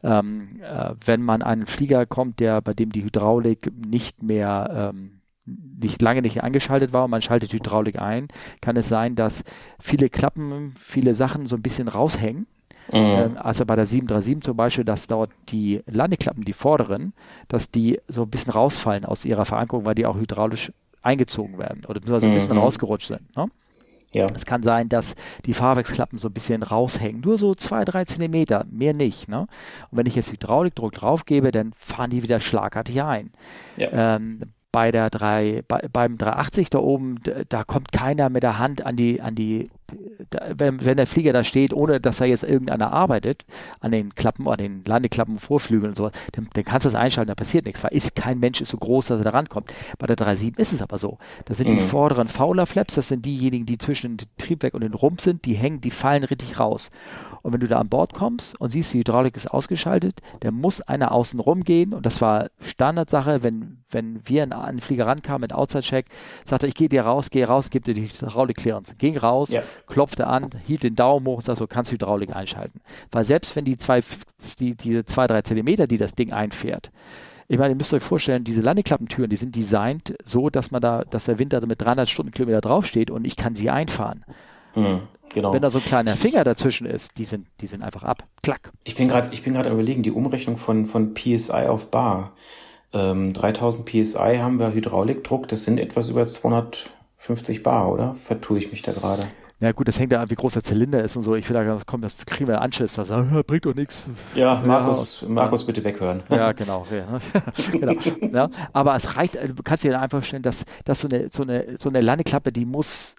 [0.04, 5.22] Ähm, äh, wenn man einen Flieger kommt, der bei dem die Hydraulik nicht mehr ähm,
[5.46, 8.28] nicht lange nicht angeschaltet war und man schaltet Hydraulik ein,
[8.62, 9.44] kann es sein, dass
[9.80, 12.48] viele Klappen, viele Sachen so ein bisschen raushängen.
[12.91, 12.98] Mhm.
[12.98, 17.14] Ähm, also bei der 737 zum Beispiel, dass dort die Landeklappen, die vorderen,
[17.48, 20.72] dass die so ein bisschen rausfallen aus ihrer Verankerung, weil die auch hydraulisch
[21.02, 22.60] eingezogen werden oder so ein bisschen mhm.
[22.60, 23.36] rausgerutscht sind.
[23.36, 23.48] Ne?
[24.14, 24.28] Ja.
[24.34, 25.16] Es kann sein, dass
[25.46, 27.22] die Fahrwerksklappen so ein bisschen raushängen.
[27.22, 29.28] Nur so zwei, drei Zentimeter, mehr nicht.
[29.28, 29.48] Ne?
[29.89, 33.32] Und wenn ich jetzt Hydraulikdruck drauf gebe, dann fahren die wieder schlagartig ein.
[33.76, 34.16] Ja.
[34.16, 34.41] Ähm,
[34.74, 38.95] bei der 3, bei, beim 380 da oben, da kommt keiner mit der Hand an
[38.95, 39.69] die, an die,
[40.32, 43.45] da, wenn, wenn der Flieger da steht, ohne dass da jetzt irgendeiner arbeitet,
[43.82, 47.28] an den Klappen, an den Landeklappen, Vorflügeln und so, dann, dann kannst du das einschalten,
[47.28, 49.71] da passiert nichts, weil ist kein Mensch ist so groß, dass er da rankommt.
[49.99, 51.19] Bei der 37 ist es aber so.
[51.45, 51.76] Das sind mhm.
[51.76, 55.53] die vorderen Fowler-Flaps, das sind diejenigen, die zwischen dem Triebwerk und dem Rumpf sind, die
[55.53, 56.89] hängen, die fallen richtig raus.
[57.44, 60.82] Und wenn du da an Bord kommst und siehst, die Hydraulik ist ausgeschaltet, dann muss
[60.82, 61.94] einer außen rumgehen.
[61.94, 66.06] Und das war Standardsache, wenn, wenn wir an einen Flieger rankamen mit Outside-Check,
[66.46, 68.96] sagte ich, gehe dir raus, gehe raus, gib dir die Hydraulik Clearance.
[68.96, 69.62] Ging raus, ja.
[69.88, 72.80] klopfte an, hielt den Daumen hoch und sagte so, kannst du Hydraulik einschalten.
[73.12, 74.00] Weil selbst wenn die zwei,
[74.60, 76.91] die, diese zwei, drei Zentimeter, die das Ding einfährt,
[77.50, 81.04] ich meine, ihr müsst euch vorstellen, diese Landeklappentüren, die sind designt so, dass man da,
[81.04, 84.24] dass der Winter mit 300 Stundenkilometer draufsteht und ich kann sie einfahren.
[84.74, 85.02] Hm,
[85.34, 85.54] genau.
[85.54, 88.24] Wenn da so ein kleiner Finger dazwischen ist, die sind, die sind einfach ab.
[88.42, 88.72] Klack.
[88.84, 92.34] Ich bin gerade, ich bin gerade überlegen, die Umrechnung von, von PSI auf Bar.
[92.94, 98.16] Ähm, 3000 PSI haben wir Hydraulikdruck, das sind etwas über 250 Bar, oder?
[98.16, 99.28] Vertue ich mich da gerade?
[99.64, 101.36] Ja gut, das hängt ja an, wie groß der Zylinder ist und so.
[101.36, 102.96] Ich will da ganz kommen, das kriegen wir Anschiss.
[102.96, 103.08] Das
[103.48, 104.08] bringt doch nichts.
[104.36, 106.22] Ja, Markus, ja, Markus bitte weghören.
[106.30, 106.86] Ja, genau.
[106.92, 107.22] Ja,
[107.72, 107.94] genau.
[108.34, 111.78] Ja, aber es reicht, du kannst dir einfach vorstellen, dass, dass so eine, so eine,
[111.80, 113.16] so eine Landeklappe, die muss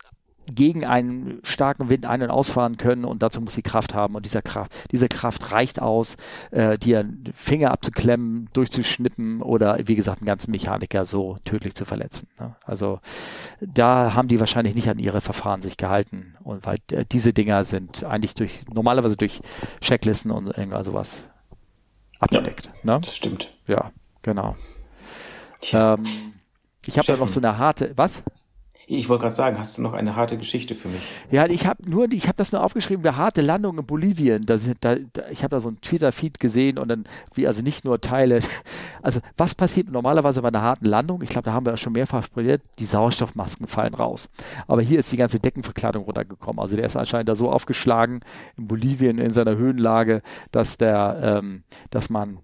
[0.47, 4.24] gegen einen starken Wind ein- und ausfahren können und dazu muss sie Kraft haben und
[4.24, 6.16] dieser Kraft, diese Kraft reicht aus,
[6.51, 12.28] äh, dir Finger abzuklemmen, durchzuschnippen oder wie gesagt einen ganzen Mechaniker so tödlich zu verletzen.
[12.38, 12.55] Ne?
[12.64, 13.01] Also
[13.61, 17.64] da haben die wahrscheinlich nicht an ihre Verfahren sich gehalten und weil äh, diese Dinger
[17.64, 19.40] sind eigentlich durch normalerweise durch
[19.80, 21.28] Checklisten und irgendwas sowas
[22.18, 22.70] abgedeckt.
[22.82, 23.01] Ja, ne?
[23.01, 23.55] Das stimmt.
[23.66, 23.92] Ja,
[24.22, 24.57] genau.
[25.72, 26.05] Ähm,
[26.86, 28.22] ich habe da noch so eine harte, was?
[28.87, 31.03] Ich wollte gerade sagen, hast du noch eine harte Geschichte für mich?
[31.30, 34.45] Ja, ich habe nur, ich habe das nur aufgeschrieben, wir harte Landung in Bolivien.
[34.47, 37.05] Da, da, da, ich habe da so ein Twitter-Feed gesehen und dann,
[37.35, 38.41] wie also nicht nur Teile.
[39.03, 41.20] Also was passiert normalerweise bei einer harten Landung?
[41.20, 44.30] Ich glaube, da haben wir ja schon mehrfach sprechen, die Sauerstoffmasken fallen raus.
[44.66, 46.59] Aber hier ist die ganze Deckenverkleidung runtergekommen.
[46.59, 48.20] Also der ist anscheinend da so aufgeschlagen
[48.57, 50.22] in Bolivien in seiner Höhenlage,
[50.53, 52.39] dass der, ähm, dass man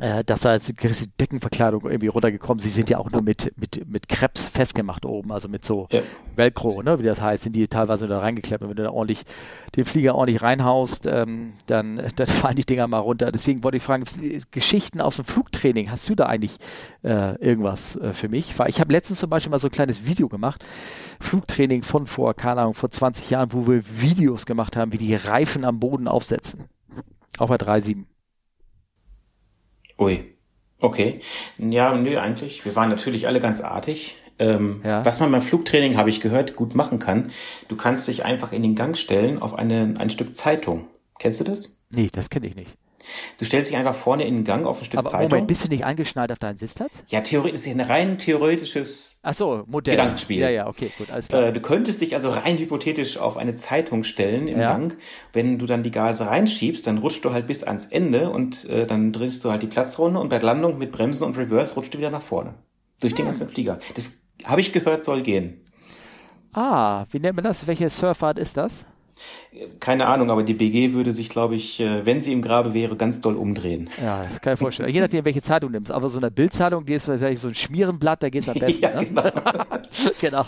[0.00, 2.60] äh, dass da die Deckenverkleidung irgendwie runtergekommen.
[2.60, 6.00] Sie sind ja auch nur mit, mit, mit Krebs festgemacht oben, also mit so ja.
[6.34, 8.62] Velcro, ne, wie das heißt, sind die teilweise da reingeklemmt.
[8.62, 9.24] Und wenn du da ordentlich
[9.76, 13.30] den Flieger ordentlich reinhaust, ähm, dann, dann fallen die Dinger mal runter.
[13.30, 14.04] Deswegen wollte ich fragen,
[14.50, 16.58] Geschichten aus dem Flugtraining, hast du da eigentlich
[17.04, 18.58] äh, irgendwas äh, für mich?
[18.58, 20.64] Weil ich habe letztens zum Beispiel mal so ein kleines Video gemacht,
[21.20, 25.14] Flugtraining von vor, keine Ahnung, vor 20 Jahren, wo wir Videos gemacht haben, wie die
[25.14, 26.64] Reifen am Boden aufsetzen.
[27.38, 28.04] Auch bei 3.7.
[29.98, 30.34] Ui.
[30.80, 31.20] Okay.
[31.58, 32.64] Ja, nö, eigentlich.
[32.64, 34.16] Wir waren natürlich alle ganz artig.
[34.38, 35.04] Ähm, ja.
[35.04, 37.30] Was man beim Flugtraining, habe ich gehört, gut machen kann,
[37.68, 40.88] du kannst dich einfach in den Gang stellen auf eine, ein Stück Zeitung.
[41.18, 41.80] Kennst du das?
[41.90, 42.72] Nee, das kenne ich nicht.
[43.38, 45.30] Du stellst dich einfach vorne in den Gang auf ein Stück Aber Zeitung.
[45.30, 47.02] Moment, bist du nicht angeschnallt auf deinen Sitzplatz?
[47.08, 49.96] Ja, theoretisch ist ein rein theoretisches Ach so, Modell.
[49.96, 50.40] Gedankenspiel.
[50.40, 51.46] Ja, ja, okay, gut, alles klar.
[51.46, 54.72] Äh, du könntest dich also rein hypothetisch auf eine Zeitung stellen im ja.
[54.72, 54.96] Gang.
[55.32, 58.86] Wenn du dann die Gase reinschiebst, dann rutschst du halt bis ans Ende und äh,
[58.86, 61.98] dann drehst du halt die Platzrunde und bei Landung mit Bremsen und Reverse rutscht du
[61.98, 62.54] wieder nach vorne.
[63.00, 63.16] Durch hm.
[63.16, 63.78] den ganzen Flieger.
[63.94, 64.12] Das
[64.44, 65.64] habe ich gehört, soll gehen.
[66.52, 67.66] Ah, wie nennt man das?
[67.66, 68.84] Welche Surfart ist das?
[69.78, 72.96] Keine Ahnung, aber die BG würde sich, glaube ich, äh, wenn sie im Grabe wäre,
[72.96, 73.88] ganz doll umdrehen.
[74.02, 74.92] Ja, das kann ich vorstellen.
[74.92, 75.92] Je nachdem, welche Zeitung du nimmst.
[75.92, 78.82] Aber so eine Bildzeitung, die ist wahrscheinlich so ein Schmierenblatt, da geht es am besten.
[78.82, 79.06] ja, ne?
[79.06, 79.30] genau.
[80.20, 80.44] genau.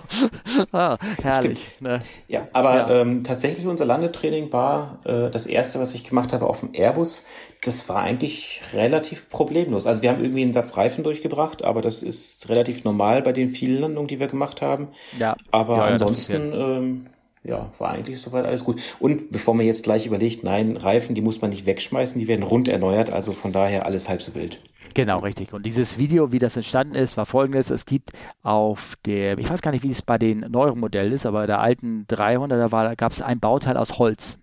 [0.73, 1.61] Ah, herrlich.
[1.79, 2.01] Ne?
[2.27, 3.03] Ja, aber ja.
[3.03, 7.25] Ähm, tatsächlich unser Landetraining war äh, das erste, was ich gemacht habe auf dem Airbus.
[7.65, 9.87] Das war eigentlich relativ problemlos.
[9.87, 13.51] Also wir haben irgendwie einen Satz Reifen durchgebracht, aber das ist relativ normal bei den
[13.51, 14.89] vielen Landungen, die wir gemacht haben.
[15.19, 15.37] Ja.
[15.53, 17.09] Aber ja, ansonsten
[17.47, 18.81] ja, war eigentlich soweit alles gut.
[18.99, 22.43] Und bevor man jetzt gleich überlegt, nein, Reifen, die muss man nicht wegschmeißen, die werden
[22.43, 24.61] rund erneuert, also von daher alles halb so wild.
[24.95, 25.53] Genau, richtig.
[25.53, 27.71] Und dieses Video, wie das entstanden ist, war folgendes.
[27.71, 31.27] Es gibt auf der, ich weiß gar nicht, wie es bei den neueren Modellen ist,
[31.27, 34.39] aber der alten 300, da gab es ein Bauteil aus Holz.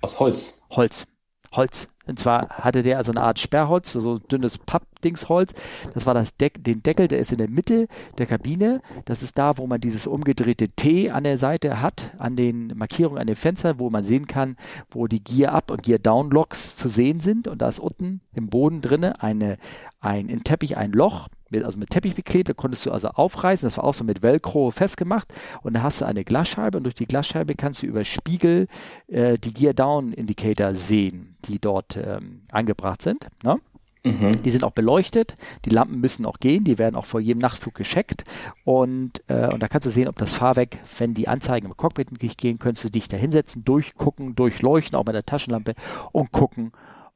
[0.00, 0.60] Aus Holz?
[0.70, 1.06] Holz.
[1.52, 1.88] Holz.
[2.06, 5.54] Und zwar hatte der also eine Art Sperrholz, so dünnes Pappdingsholz.
[5.94, 7.88] Das war das Deck, den Deckel, der ist in der Mitte
[8.18, 8.82] der Kabine.
[9.04, 13.18] Das ist da, wo man dieses umgedrehte T an der Seite hat, an den Markierungen
[13.18, 14.56] an den Fenstern, wo man sehen kann,
[14.90, 17.48] wo die Gear Up und Gear Down Locks zu sehen sind.
[17.48, 19.58] Und da ist unten im Boden drinne eine,
[20.00, 23.66] ein, im Teppich ein Loch mit, also mit Teppich beklebt, da konntest du also aufreißen,
[23.66, 25.32] das war auch so mit Velcro festgemacht
[25.62, 28.68] und da hast du eine Glasscheibe und durch die Glasscheibe kannst du über Spiegel
[29.08, 33.28] äh, die Gear Down Indicator sehen, die dort ähm, angebracht sind.
[33.42, 33.60] Ne?
[34.04, 34.42] Mhm.
[34.42, 35.34] Die sind auch beleuchtet,
[35.64, 38.24] die Lampen müssen auch gehen, die werden auch vor jedem Nachtflug gescheckt
[38.64, 42.22] und, äh, und da kannst du sehen, ob das Fahrwerk, wenn die Anzeigen im Cockpit
[42.22, 45.74] nicht gehen, könntest du dich da hinsetzen, durchgucken, durchleuchten, auch mit der Taschenlampe
[46.12, 46.72] und gucken,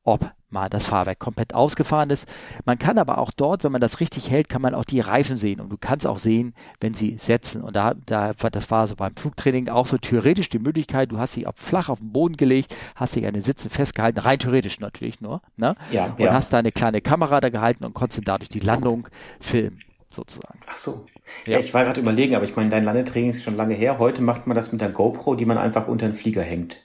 [0.08, 2.26] ob mal das Fahrwerk komplett ausgefahren ist.
[2.64, 5.36] Man kann aber auch dort, wenn man das richtig hält, kann man auch die Reifen
[5.36, 7.62] sehen und du kannst auch sehen, wenn sie setzen.
[7.62, 11.38] Und da, da das war so beim Flugtraining auch so theoretisch die Möglichkeit, du hast
[11.46, 15.20] auf flach auf den Boden gelegt, hast dich an den Sitzen festgehalten, rein theoretisch natürlich
[15.20, 15.74] nur, ne?
[15.90, 16.32] Ja, und ja.
[16.32, 19.08] hast da eine kleine Kamera da gehalten und konntest dadurch die Landung
[19.40, 19.78] filmen
[20.10, 20.60] sozusagen.
[20.66, 21.04] Ach so.
[21.44, 23.98] Ja, ja ich war gerade überlegen, aber ich meine, dein Landetraining ist schon lange her.
[23.98, 26.82] Heute macht man das mit der GoPro, die man einfach unter den Flieger hängt.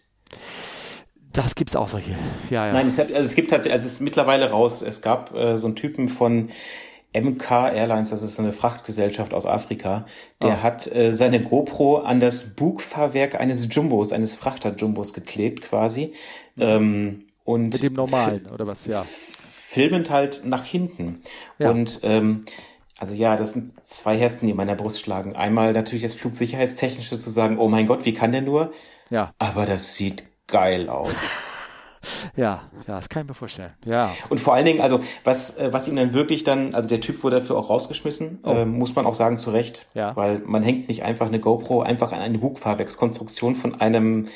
[1.34, 2.12] Das gibt's auch solche.
[2.50, 2.74] Ja, ja.
[2.74, 4.84] Nein, es, also es gibt tatsächlich, also es ist mittlerweile raus.
[4.84, 6.50] Es gab äh, so einen Typen von
[7.16, 10.06] MK Airlines, das ist eine Frachtgesellschaft aus Afrika,
[10.42, 10.64] der oh.
[10.64, 16.14] hat äh, seine GoPro an das Bugfahrwerk eines Jumbos, eines Frachter-Jumbos geklebt quasi.
[16.56, 16.64] Mhm.
[16.64, 19.06] Ähm, und Mit dem normalen, oder was, ja.
[19.68, 21.22] Filmend halt nach hinten.
[21.60, 21.72] Ja.
[21.72, 22.46] Und ähm,
[23.00, 25.36] also ja, das sind zwei Herzen, die in meiner Brust schlagen.
[25.36, 28.72] Einmal natürlich das Flugsicherheitstechnische zu sagen, oh mein Gott, wie kann der nur?
[29.10, 29.34] Ja.
[29.40, 30.24] Aber das sieht
[30.54, 31.20] geil aus.
[32.36, 33.72] Ja, ja, das kann ich mir vorstellen.
[33.86, 34.14] Ja.
[34.30, 37.24] Und vor allen Dingen, also was, äh, was ihm dann wirklich dann, also der Typ
[37.24, 38.52] wurde dafür auch rausgeschmissen, oh.
[38.52, 39.88] äh, muss man auch sagen, zu Recht.
[39.94, 40.14] Ja.
[40.18, 44.28] Weil man hängt nicht einfach eine GoPro einfach an eine Bugfahrwerkskonstruktion von einem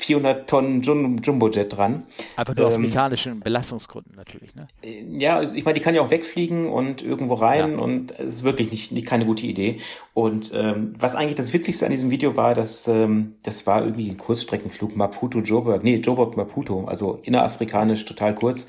[0.00, 2.06] 400 Tonnen Jumbojet dran.
[2.36, 4.66] Einfach nur ähm, aus mechanischen Belastungsgründen natürlich, ne?
[4.82, 7.78] Ja, also ich meine, die kann ja auch wegfliegen und irgendwo rein ja.
[7.78, 9.78] und es ist wirklich nicht, nicht keine gute Idee.
[10.14, 14.10] Und ähm, was eigentlich das Witzigste an diesem Video war, dass ähm, das war irgendwie
[14.10, 18.66] ein Kurzstreckenflug Maputo Joburg, nee Joburg Maputo, also innerafrikanisch total kurz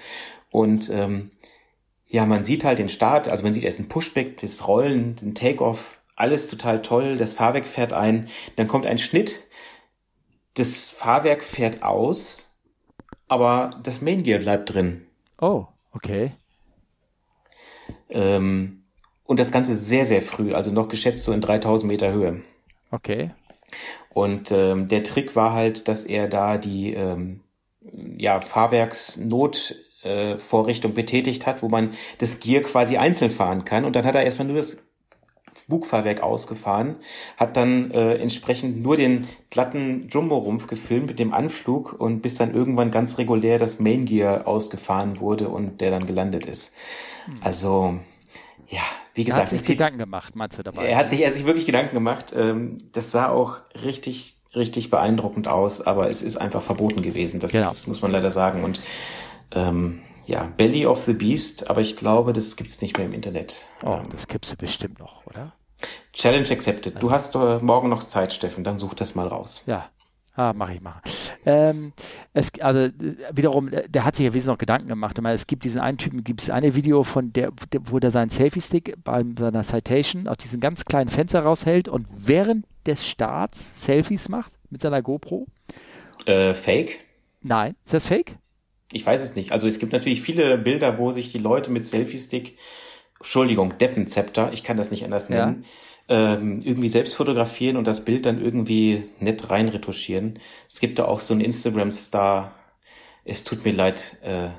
[0.52, 1.32] und ähm,
[2.08, 5.34] ja, man sieht halt den Start, also man sieht erst ein Pushback, das Rollen, den
[5.34, 8.28] Takeoff, alles total toll, das Fahrwerk fährt ein,
[8.58, 9.40] dann kommt ein Schnitt
[10.56, 12.58] das Fahrwerk fährt aus,
[13.28, 15.06] aber das Main Gear bleibt drin.
[15.40, 16.32] Oh, okay.
[18.10, 18.84] Ähm,
[19.26, 22.42] und das Ganze sehr, sehr früh, also noch geschätzt so in 3000 Meter Höhe.
[22.92, 23.32] Okay.
[24.14, 27.40] Und ähm, der Trick war halt, dass er da die ähm,
[28.18, 33.86] ja, Fahrwerksnotvorrichtung äh, betätigt hat, wo man das Gear quasi einzeln fahren kann.
[33.86, 34.76] Und dann hat er erstmal nur das
[35.72, 36.98] Bugfahrwerk ausgefahren,
[37.38, 42.54] hat dann äh, entsprechend nur den glatten Jumbo-Rumpf gefilmt mit dem Anflug und bis dann
[42.54, 46.76] irgendwann ganz regulär das Main Gear ausgefahren wurde und der dann gelandet ist.
[47.26, 47.38] Hm.
[47.42, 48.00] Also,
[48.68, 48.82] ja,
[49.16, 49.52] wie gesagt.
[49.52, 50.86] Er hat sich Gedanken gemacht, du dabei?
[50.86, 52.34] Er hat sich, er hat sich wirklich Gedanken gemacht.
[52.38, 57.40] Ähm, das sah auch richtig, richtig beeindruckend aus, aber es ist einfach verboten gewesen.
[57.40, 57.70] Das, genau.
[57.70, 58.64] das muss man leider sagen.
[58.64, 58.82] Und
[59.54, 63.68] ähm, ja, Belly of the Beast, aber ich glaube, das gibt's nicht mehr im Internet.
[63.84, 65.54] Oh, ähm, das gibt's bestimmt noch, oder?
[66.14, 67.02] Challenge accepted.
[67.02, 69.64] Du hast äh, morgen noch Zeit, Steffen, dann such das mal raus.
[69.66, 69.90] Ja.
[70.34, 71.02] Ah, mach ich mal.
[71.46, 71.92] Ähm,
[72.34, 72.90] es, also
[73.34, 75.20] wiederum, der hat sich ja wesentlich noch Gedanken gemacht.
[75.22, 77.52] Meine, es gibt diesen einen Typen, gibt es eine Video von der,
[77.84, 82.66] wo der seinen Selfie-Stick bei seiner Citation aus diesem ganz kleinen Fenster raushält und während
[82.86, 85.48] des Starts Selfies macht mit seiner GoPro.
[86.26, 87.00] Äh, fake?
[87.42, 88.38] Nein, ist das fake?
[88.94, 89.52] Ich weiß es nicht.
[89.52, 92.58] Also es gibt natürlich viele Bilder, wo sich die Leute mit Selfie-Stick,
[93.20, 95.70] Entschuldigung, Deppenzepter, ich kann das nicht anders nennen, ja.
[96.10, 100.40] Ähm, irgendwie selbst fotografieren und das Bild dann irgendwie nett reinretuschieren.
[100.70, 102.56] Es gibt da auch so einen Instagram-Star,
[103.24, 104.50] es tut mir leid, äh,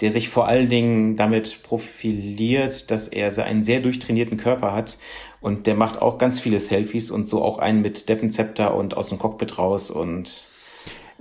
[0.00, 4.98] der sich vor allen Dingen damit profiliert, dass er einen sehr durchtrainierten Körper hat
[5.40, 9.10] und der macht auch ganz viele Selfies und so auch einen mit Deppenzepter und aus
[9.10, 10.48] dem Cockpit raus und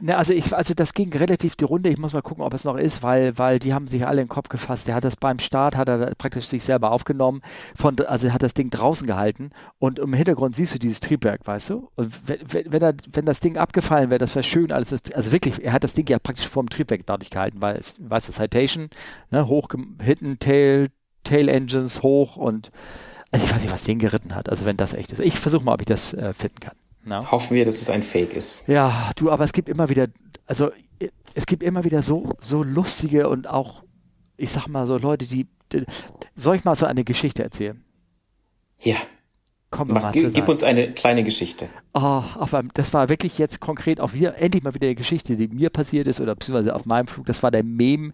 [0.02, 1.90] Ne, also ich, also das ging relativ die Runde.
[1.90, 4.26] Ich muss mal gucken, ob es noch ist, weil, weil die haben sich alle in
[4.26, 4.88] den Kopf gefasst.
[4.88, 7.42] Der hat das beim Start, hat er praktisch sich selber aufgenommen,
[7.76, 11.70] von, also hat das Ding draußen gehalten und im Hintergrund siehst du dieses Triebwerk, weißt
[11.70, 11.90] du?
[11.96, 15.32] Und wenn, wenn, er, wenn das Ding abgefallen wäre, das wäre schön, alles ist, also
[15.32, 18.30] wirklich, er hat das Ding ja praktisch vor dem Triebwerk dadurch gehalten, weil es, weißt
[18.30, 18.90] du, Citation,
[19.30, 19.68] ne, hoch,
[20.02, 20.88] hinten Tail,
[21.24, 22.72] Tail Engines hoch und
[23.32, 24.50] also ich weiß nicht, was den geritten hat.
[24.50, 25.20] Also wenn das echt ist.
[25.20, 26.76] Ich versuche mal, ob ich das äh, finden kann.
[27.04, 27.32] No?
[27.32, 28.68] Hoffen wir, dass es ein Fake ist.
[28.68, 30.08] Ja, du, aber es gibt immer wieder,
[30.46, 30.72] also
[31.34, 33.84] es gibt immer wieder so, so lustige und auch,
[34.38, 35.86] ich sag mal so Leute, die, die
[36.36, 37.84] soll ich mal so eine Geschichte erzählen?
[38.80, 38.98] Ja.
[39.74, 41.70] Wir Mach, mal gib uns eine kleine Geschichte.
[41.94, 45.50] Oh, aber das war wirklich jetzt konkret auch wieder, endlich mal wieder eine Geschichte, die
[45.50, 47.26] mir passiert ist oder beziehungsweise auf meinem Flug.
[47.26, 48.14] Das war der Mem,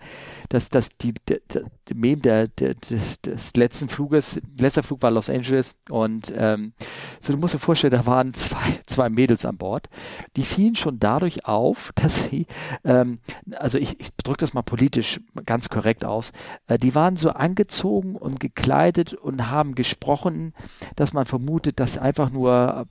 [0.49, 4.41] das, das, die, der, der Mem der, der, des letzten Fluges.
[4.57, 6.73] Letzter Flug war Los Angeles und ähm,
[7.21, 9.89] so du musst dir vorstellen, da waren zwei, zwei Mädels an Bord.
[10.37, 12.47] Die fielen schon dadurch auf, dass sie,
[12.83, 13.19] ähm,
[13.57, 16.31] also ich, ich drücke das mal politisch ganz korrekt aus,
[16.65, 20.55] äh, die waren so angezogen und gekleidet und haben gesprochen,
[20.95, 22.87] dass man vermutet, dass einfach nur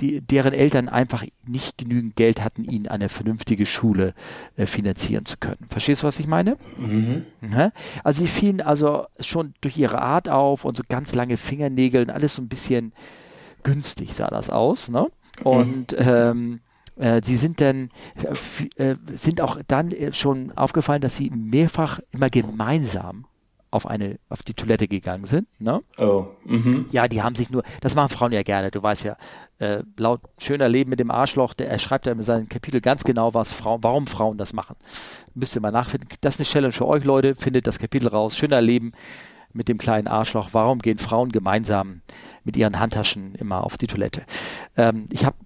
[0.00, 4.14] die, deren Eltern einfach nicht genügend Geld hatten, ihnen eine vernünftige Schule
[4.56, 5.66] äh, finanzieren zu können.
[5.68, 6.56] Verstehst du, was ich meine?
[6.76, 7.24] Mhm.
[8.04, 12.10] Also sie fielen also schon durch ihre Art auf und so ganz lange Fingernägel und
[12.10, 12.92] alles so ein bisschen
[13.62, 14.88] günstig sah das aus.
[14.88, 15.06] Ne?
[15.42, 15.98] Und mhm.
[15.98, 16.60] ähm,
[16.96, 17.90] äh, sie sind dann
[18.76, 23.26] äh, sind auch dann äh, schon aufgefallen, dass sie mehrfach immer gemeinsam
[23.70, 25.48] auf eine, auf die Toilette gegangen sind.
[25.58, 25.82] Ne?
[25.98, 26.26] Oh.
[26.44, 26.86] Mhm.
[26.92, 29.16] Ja, die haben sich nur, das machen Frauen ja gerne, du weißt ja,
[29.58, 33.04] äh, laut Schöner Leben mit dem Arschloch, der, er schreibt ja in seinem Kapitel ganz
[33.04, 34.76] genau, was Frauen, warum Frauen das machen.
[35.34, 36.08] Müsst ihr mal nachfinden.
[36.20, 37.34] Das ist eine Challenge für euch, Leute.
[37.34, 38.36] Findet das Kapitel raus.
[38.36, 38.92] Schöner Leben
[39.52, 40.50] mit dem kleinen Arschloch.
[40.52, 42.02] Warum gehen Frauen gemeinsam
[42.44, 44.22] mit ihren Handtaschen immer auf die Toilette?
[44.76, 45.36] Ähm, ich habe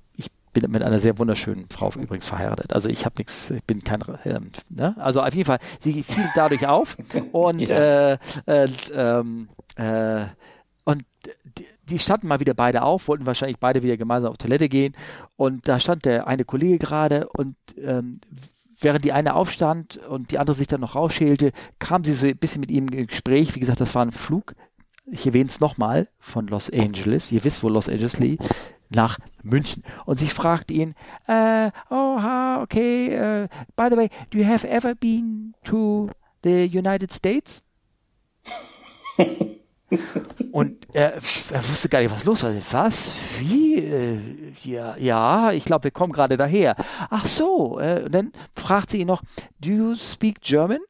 [0.52, 2.72] bin mit einer sehr wunderschönen Frau übrigens verheiratet.
[2.72, 4.94] Also ich habe nichts, ich bin kein, ähm, ne?
[4.98, 6.96] Also auf jeden Fall, sie fiel dadurch auf
[7.32, 8.12] und ja.
[8.12, 10.24] äh, äh, ähm, äh,
[10.84, 11.04] und
[11.58, 14.94] die, die standen mal wieder beide auf, wollten wahrscheinlich beide wieder gemeinsam auf Toilette gehen
[15.36, 18.20] und da stand der eine Kollege gerade und ähm,
[18.80, 22.36] während die eine aufstand und die andere sich dann noch rausschälte, kam sie so ein
[22.36, 23.54] bisschen mit ihm im Gespräch.
[23.54, 24.54] Wie gesagt, das war ein Flug.
[25.06, 27.30] Ich erwähne es nochmal von Los Angeles.
[27.30, 28.42] Ihr wisst, wo Los Angeles liegt
[28.90, 29.82] nach München.
[30.04, 30.94] Und sie fragt ihn,
[31.28, 36.10] uh, oh, ha, okay, uh, by the way, do you have ever been to
[36.42, 37.62] the United States?
[40.52, 42.52] Und er, er, wusste gar nicht, was los war.
[42.72, 43.10] Was?
[43.38, 43.76] Wie?
[43.76, 46.76] Äh, ja, ja, ich glaube, wir kommen gerade daher.
[47.08, 47.80] Ach so.
[47.80, 49.22] Äh, und dann fragt sie ihn noch,
[49.60, 50.80] do you speak German?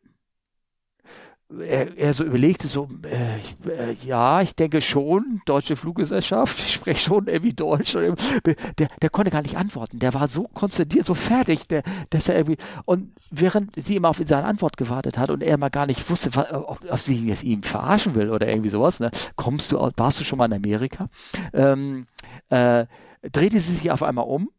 [1.59, 6.74] Er, er so überlegte so, äh, ich, äh, ja, ich denke schon, deutsche Fluggesellschaft, ich
[6.74, 7.94] spreche schon irgendwie Deutsch.
[7.94, 9.98] Der, der konnte gar nicht antworten.
[9.98, 14.22] Der war so konzentriert, so fertig, der, dass er irgendwie, und während sie immer auf
[14.24, 17.62] seine Antwort gewartet hat und er mal gar nicht wusste, ob, ob sie jetzt ihn
[17.62, 21.09] verarschen will oder irgendwie sowas, ne, kommst du, warst du schon mal in Amerika?
[21.53, 22.07] Ähm,
[22.48, 22.86] äh,
[23.32, 24.51] drehte sie sich auf einmal um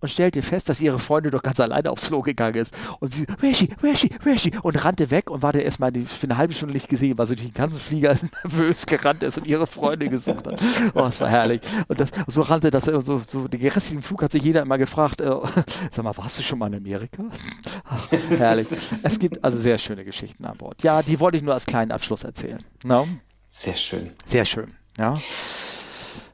[0.00, 2.72] und stellte fest, dass ihre Freundin doch ganz alleine aufs Klo gegangen ist.
[3.00, 4.52] Und sie, where is she, where is she, where is she?
[4.62, 7.36] Und rannte weg und war da erstmal für eine halbe Stunde nicht gesehen, weil sie
[7.36, 10.60] durch den ganzen Flieger nervös gerannt ist und ihre Freundin gesucht hat.
[10.94, 11.60] Oh, es war herrlich.
[11.88, 15.20] Und das, so rannte das, so, so den restlichen Flug hat sich jeder immer gefragt,
[15.20, 15.30] äh,
[15.90, 17.24] sag mal, warst du schon mal in Amerika?
[17.84, 18.70] Ach, herrlich.
[18.70, 20.82] Es gibt also sehr schöne Geschichten an Bord.
[20.82, 22.58] Ja, die wollte ich nur als kleinen Abschluss erzählen.
[22.84, 23.08] No?
[23.46, 24.12] Sehr schön.
[24.26, 24.72] Sehr schön.
[24.98, 25.12] Ja.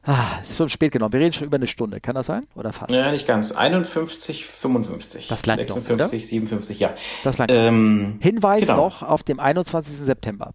[0.05, 1.13] Ah, ist schon spät genommen.
[1.13, 1.99] Wir reden schon über eine Stunde.
[1.99, 2.47] Kann das sein?
[2.55, 2.91] Oder fast?
[2.91, 3.51] Ja, nicht ganz.
[3.51, 5.27] 51, 55.
[5.27, 6.93] Das langt 56, noch, 57, ja.
[7.23, 8.77] Das langt ähm, Hinweis genau.
[8.77, 9.97] noch auf dem 21.
[9.97, 10.53] September.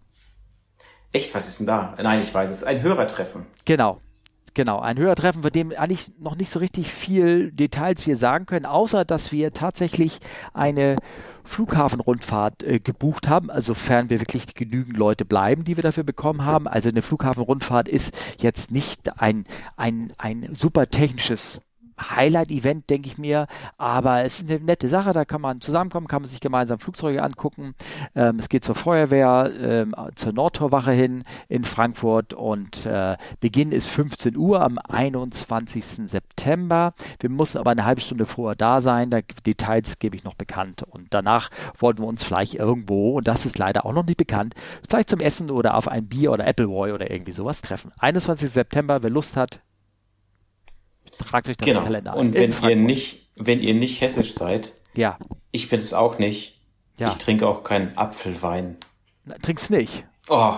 [1.11, 1.35] Echt?
[1.35, 1.97] Was ist denn da?
[2.01, 2.63] Nein, ich weiß es.
[2.63, 3.45] Ein Hörertreffen.
[3.65, 3.99] Genau.
[4.53, 8.65] Genau, ein Hörertreffen, bei dem eigentlich noch nicht so richtig viel Details wir sagen können,
[8.65, 10.19] außer dass wir tatsächlich
[10.53, 10.97] eine
[11.51, 16.45] Flughafenrundfahrt äh, gebucht haben, also sofern wir wirklich genügend Leute bleiben, die wir dafür bekommen
[16.45, 16.67] haben.
[16.67, 19.45] Also eine Flughafenrundfahrt ist jetzt nicht ein,
[19.75, 21.61] ein, ein super technisches
[22.09, 23.47] Highlight-Event, denke ich mir.
[23.77, 27.23] Aber es ist eine nette Sache, da kann man zusammenkommen, kann man sich gemeinsam Flugzeuge
[27.23, 27.75] angucken.
[28.15, 33.87] Ähm, es geht zur Feuerwehr, ähm, zur Nordtorwache hin in Frankfurt und äh, Beginn ist
[33.87, 36.09] 15 Uhr am 21.
[36.09, 36.93] September.
[37.19, 40.83] Wir müssen aber eine halbe Stunde vorher da sein, da Details gebe ich noch bekannt.
[40.83, 44.55] Und danach wollten wir uns vielleicht irgendwo, und das ist leider auch noch nicht bekannt,
[44.87, 47.91] vielleicht zum Essen oder auf ein Bier oder Appleboy oder irgendwie sowas treffen.
[47.99, 48.49] 21.
[48.49, 49.59] September, wer Lust hat,
[51.29, 51.83] Tragt euch das genau.
[51.83, 52.15] Kalender.
[52.15, 55.17] Und wenn ihr nicht, wenn ihr nicht hessisch seid, ja.
[55.51, 56.59] ich bin es auch nicht.
[56.99, 57.07] Ja.
[57.07, 58.77] Ich trinke auch keinen Apfelwein.
[59.25, 60.05] Na, trinkst nicht.
[60.29, 60.55] Oh.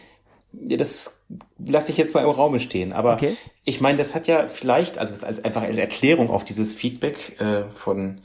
[0.52, 1.26] Ja, das
[1.58, 2.92] lasse ich jetzt mal im Raume stehen.
[2.92, 3.36] Aber okay.
[3.64, 7.68] ich meine, das hat ja vielleicht, also als, einfach als Erklärung auf dieses Feedback äh,
[7.70, 8.20] von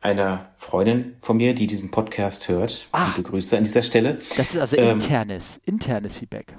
[0.00, 2.88] einer Freundin von mir, die diesen Podcast hört.
[2.92, 4.18] Ah, die begrüßte an dieser Stelle.
[4.36, 6.54] Das ist also ähm, internes, internes Feedback.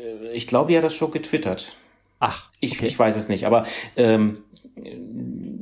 [0.00, 1.76] Äh, ich glaube, die hat das schon getwittert.
[2.18, 2.56] Ach, okay.
[2.60, 3.64] ich, ich weiß es nicht, aber
[3.96, 4.44] ähm,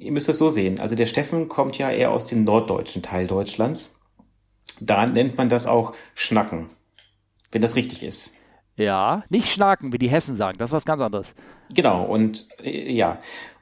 [0.00, 0.80] ihr müsst es so sehen.
[0.80, 3.96] Also der Steffen kommt ja eher aus dem norddeutschen Teil Deutschlands.
[4.80, 6.68] Da nennt man das auch Schnacken,
[7.52, 8.34] wenn das richtig ist.
[8.76, 10.58] Ja, nicht Schnaken, wie die Hessen sagen.
[10.58, 11.34] Das ist was ganz anderes.
[11.74, 13.18] Genau, und äh, ja.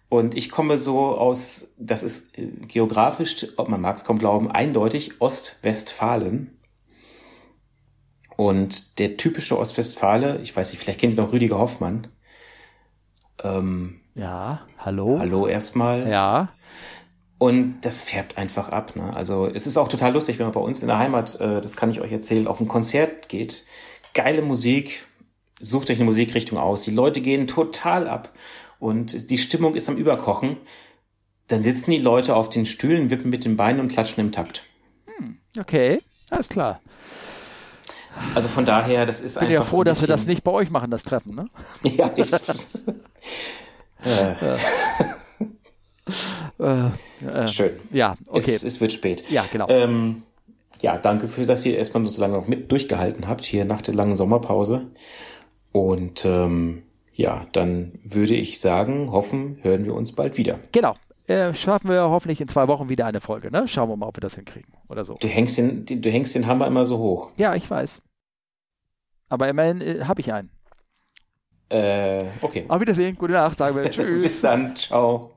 [0.08, 4.50] Und ich komme so aus, das ist äh, geografisch, ob man mag es kaum glauben,
[4.50, 6.55] eindeutig Ostwestfalen.
[8.36, 12.08] Und der typische Ostwestfale, ich weiß nicht, vielleicht kennt ihr noch Rüdiger Hoffmann.
[13.42, 15.18] Ähm, ja, hallo.
[15.18, 16.10] Hallo erstmal.
[16.10, 16.52] Ja.
[17.38, 18.96] Und das färbt einfach ab.
[18.96, 19.14] Ne?
[19.14, 21.76] Also es ist auch total lustig, wenn man bei uns in der Heimat, äh, das
[21.76, 23.64] kann ich euch erzählen, auf ein Konzert geht.
[24.14, 25.04] Geile Musik,
[25.60, 26.82] sucht euch eine Musikrichtung aus.
[26.82, 28.32] Die Leute gehen total ab
[28.78, 30.56] und die Stimmung ist am Überkochen.
[31.48, 34.62] Dann sitzen die Leute auf den Stühlen, wippen mit den Beinen und klatschen im Takt.
[35.58, 36.80] Okay, alles klar.
[38.34, 39.64] Also von daher, das ist ich bin einfach.
[39.64, 41.46] ja froh, so ein dass wir das nicht bei euch machen, das Treffen, ne?
[41.96, 42.32] Ja, ich,
[46.58, 46.90] Äh,
[47.26, 47.72] äh, schön.
[47.92, 48.54] ja, okay.
[48.54, 49.24] Es, es wird spät.
[49.30, 49.66] ja, genau.
[49.68, 50.22] Ähm,
[50.80, 53.94] ja, danke für, dass ihr erstmal so lange noch mit durchgehalten habt, hier nach der
[53.94, 54.90] langen Sommerpause.
[55.72, 60.58] Und ähm, ja, dann würde ich sagen, hoffen, hören wir uns bald wieder.
[60.72, 60.94] Genau.
[61.26, 63.66] Äh, schaffen wir hoffentlich in zwei Wochen wieder eine Folge, ne?
[63.66, 65.16] Schauen wir mal, ob wir das hinkriegen oder so.
[65.18, 67.32] Du hängst den, du hängst den Hammer immer so hoch.
[67.36, 68.00] Ja, ich weiß.
[69.28, 70.50] Aber immerhin äh, habe ich einen.
[71.68, 72.64] Äh, okay.
[72.68, 73.84] Auf Wiedersehen, gute Nacht, sagen wir.
[73.90, 74.22] Tschüss.
[74.22, 74.76] Bis dann.
[74.76, 75.35] Ciao.